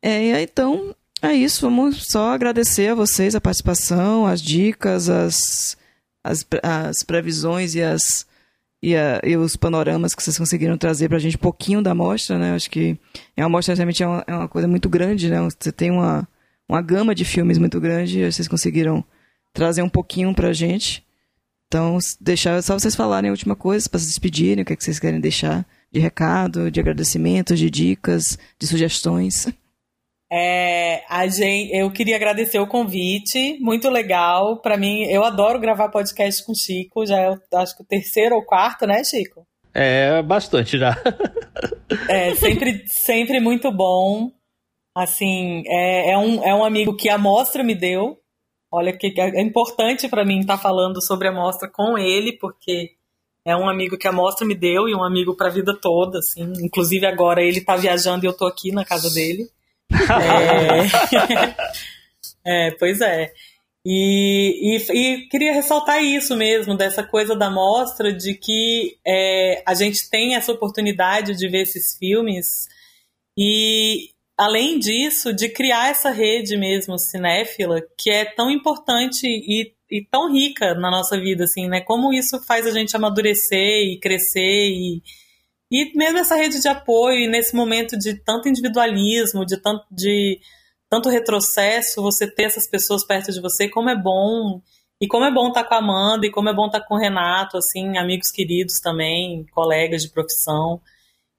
[0.03, 0.95] É, então,
[1.31, 1.63] é isso.
[1.63, 5.77] Vamos só agradecer a vocês a participação, as dicas, as,
[6.23, 8.27] as, as previsões e, as,
[8.83, 12.39] e, a, e os panoramas que vocês conseguiram trazer pra gente um pouquinho da mostra,
[12.39, 12.55] né?
[12.55, 12.99] Acho que
[13.37, 15.39] é uma mostra realmente é uma, é uma coisa muito grande, né?
[15.41, 16.29] Você tem uma,
[16.69, 19.05] uma gama de filmes muito grande e vocês conseguiram
[19.53, 21.05] trazer um pouquinho pra gente.
[21.69, 24.85] Então, deixar só vocês falarem a última coisa para se despedirem, o que, é que
[24.85, 29.49] vocês querem deixar de recado, de agradecimento, de dicas, de sugestões.
[30.33, 34.61] É, a gente, eu queria agradecer o convite, muito legal.
[34.61, 38.35] Para mim, eu adoro gravar podcast com o Chico, já é acho que o terceiro
[38.35, 39.47] ou quarto, né, Chico?
[39.73, 40.97] É, bastante já.
[42.09, 44.31] é, sempre, sempre muito bom.
[44.97, 48.19] Assim, é, é, um, é um amigo que a mostra me deu,
[48.77, 52.91] Olha que é importante para mim estar tá falando sobre a mostra com ele, porque
[53.47, 56.19] é um amigo que a mostra me deu e um amigo para a vida toda,
[56.19, 56.53] assim.
[56.61, 59.49] Inclusive agora ele está viajando e eu estou aqui na casa dele.
[59.93, 61.57] É...
[62.69, 63.33] é, pois é.
[63.87, 69.75] E, e, e, queria ressaltar isso mesmo, dessa coisa da mostra, de que é, a
[69.75, 72.67] gente tem essa oportunidade de ver esses filmes
[73.37, 74.09] e,
[74.39, 80.33] além disso, de criar essa rede mesmo cinéfila, que é tão importante e, e, tão
[80.33, 81.83] rica na nossa vida, assim, né?
[81.83, 85.03] Como isso faz a gente amadurecer e crescer e,
[85.83, 90.41] e mesmo essa rede de apoio, e nesse momento de tanto individualismo, de tanto, de
[90.91, 94.61] tanto retrocesso, você ter essas pessoas perto de você, como é bom.
[95.01, 96.99] E como é bom estar com a Amanda, e como é bom estar com o
[96.99, 100.81] Renato, assim, amigos queridos também, colegas de profissão.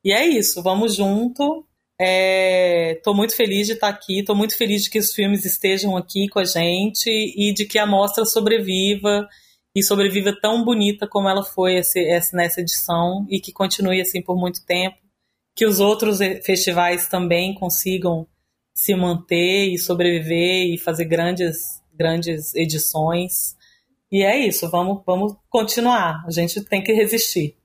[0.04, 1.66] E é isso, vamos junto
[1.98, 5.96] Estou é, muito feliz de estar aqui, estou muito feliz de que os filmes estejam
[5.96, 9.28] aqui com a gente e de que a mostra sobreviva
[9.76, 14.22] e sobreviva tão bonita como ela foi esse, esse, nessa edição e que continue assim
[14.22, 14.96] por muito tempo.
[15.54, 18.26] Que os outros festivais também consigam
[18.74, 23.56] se manter e sobreviver e fazer grandes, grandes edições.
[24.12, 26.24] E é isso, vamos, vamos continuar.
[26.26, 27.56] A gente tem que resistir.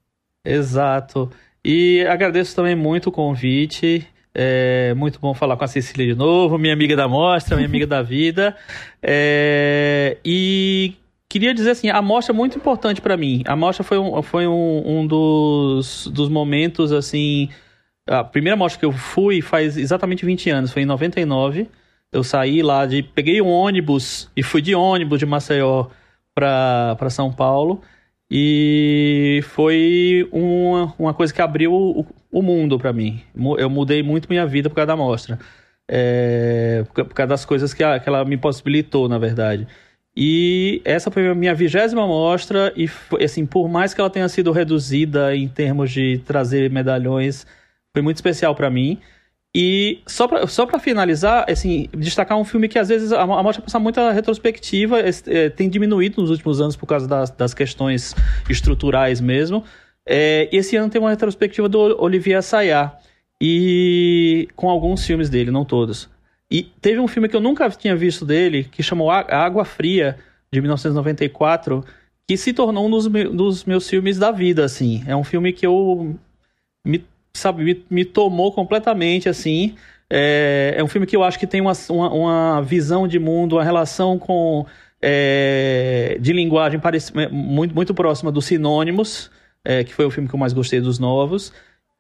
[0.44, 1.30] Exato.
[1.64, 4.06] E agradeço também muito o convite.
[4.32, 7.86] É muito bom falar com a Cecília de novo, minha amiga da mostra, minha amiga
[7.86, 8.56] da vida.
[9.02, 10.94] É, e
[11.30, 13.42] queria dizer assim, a mostra é muito importante para mim.
[13.46, 17.48] A mostra foi um, foi um, um dos, dos momentos assim.
[18.06, 21.68] A primeira mostra que eu fui faz exatamente 20 anos, foi em 99.
[22.12, 23.02] Eu saí lá de.
[23.04, 25.86] Peguei um ônibus e fui de ônibus de Maceió
[26.34, 27.80] para São Paulo.
[28.28, 33.22] E foi uma, uma coisa que abriu o, o mundo para mim.
[33.58, 35.38] Eu mudei muito minha vida por causa da mostra.
[35.88, 39.66] É, por causa das coisas que, que ela me possibilitou, na verdade.
[40.22, 42.90] E essa foi a minha vigésima mostra, e
[43.24, 47.46] assim, por mais que ela tenha sido reduzida em termos de trazer medalhões,
[47.90, 48.98] foi muito especial para mim.
[49.56, 53.62] E só para só finalizar, assim, destacar um filme que às vezes a, a mostra
[53.62, 58.14] passa muita retrospectiva, é, tem diminuído nos últimos anos por causa das, das questões
[58.46, 59.64] estruturais mesmo.
[60.06, 62.90] É, esse ano tem uma retrospectiva do Olivier Assayas,
[63.40, 66.10] e com alguns filmes dele, não todos.
[66.50, 70.18] E teve um filme que eu nunca tinha visto dele, que chamou Água Fria,
[70.52, 71.84] de 1994,
[72.26, 75.02] que se tornou um dos, dos meus filmes da vida, assim.
[75.06, 76.16] É um filme que eu
[76.84, 79.76] me sabe, me, me tomou completamente, assim.
[80.08, 83.56] É, é, um filme que eu acho que tem uma, uma, uma visão de mundo,
[83.56, 84.66] uma relação com
[85.00, 89.30] é, de linguagem parece, muito, muito próxima dos Sinônimos,
[89.64, 91.52] é, que foi o filme que eu mais gostei dos novos.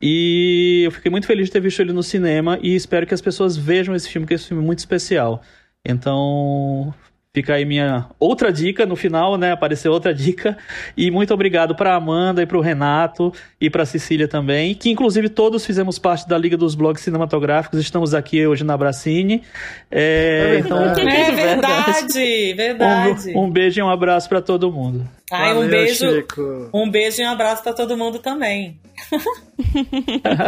[0.02, 3.20] E eu fiquei muito feliz de ter visto ele no cinema e espero que as
[3.20, 5.42] pessoas vejam esse filme, que esse filme é muito especial.
[5.84, 6.94] Então,
[7.32, 9.52] Fica aí minha outra dica no final, né?
[9.52, 10.58] Apareceu outra dica.
[10.96, 15.28] E muito obrigado para Amanda e para o Renato e para Cecília também, que inclusive
[15.28, 17.78] todos fizemos parte da Liga dos Blogs Cinematográficos.
[17.78, 19.44] Estamos aqui hoje na Bracine.
[19.88, 23.32] É, é então, é verdade, verdade.
[23.36, 25.08] Um, um, beijo e um abraço para todo mundo.
[25.30, 26.70] Ai, Valeu, um beijo, Chico.
[26.74, 28.76] um beijo e um abraço para todo mundo também.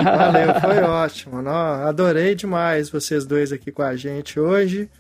[0.05, 1.43] Valeu, foi ótimo.
[1.43, 4.91] Não, adorei demais vocês dois aqui com a gente hoje.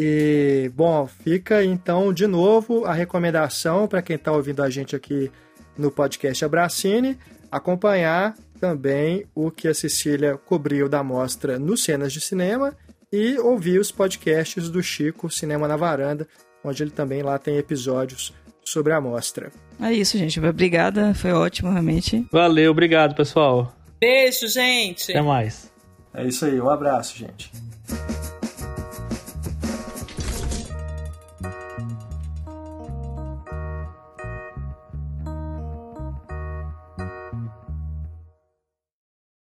[0.00, 5.28] E, bom, fica então de novo a recomendação para quem está ouvindo a gente aqui
[5.76, 7.18] no podcast Abracine,
[7.50, 12.76] acompanhar também o que a Cecília cobriu da mostra no Cenas de Cinema
[13.12, 16.28] e ouvir os podcasts do Chico Cinema na Varanda,
[16.62, 18.32] onde ele também lá tem episódios
[18.64, 19.50] sobre a mostra.
[19.82, 20.38] É isso, gente.
[20.38, 22.24] Obrigada, foi ótimo, realmente.
[22.30, 23.74] Valeu, obrigado, pessoal.
[24.00, 25.10] Beijo, gente.
[25.10, 25.72] Até mais.
[26.14, 27.50] É isso aí, um abraço, gente.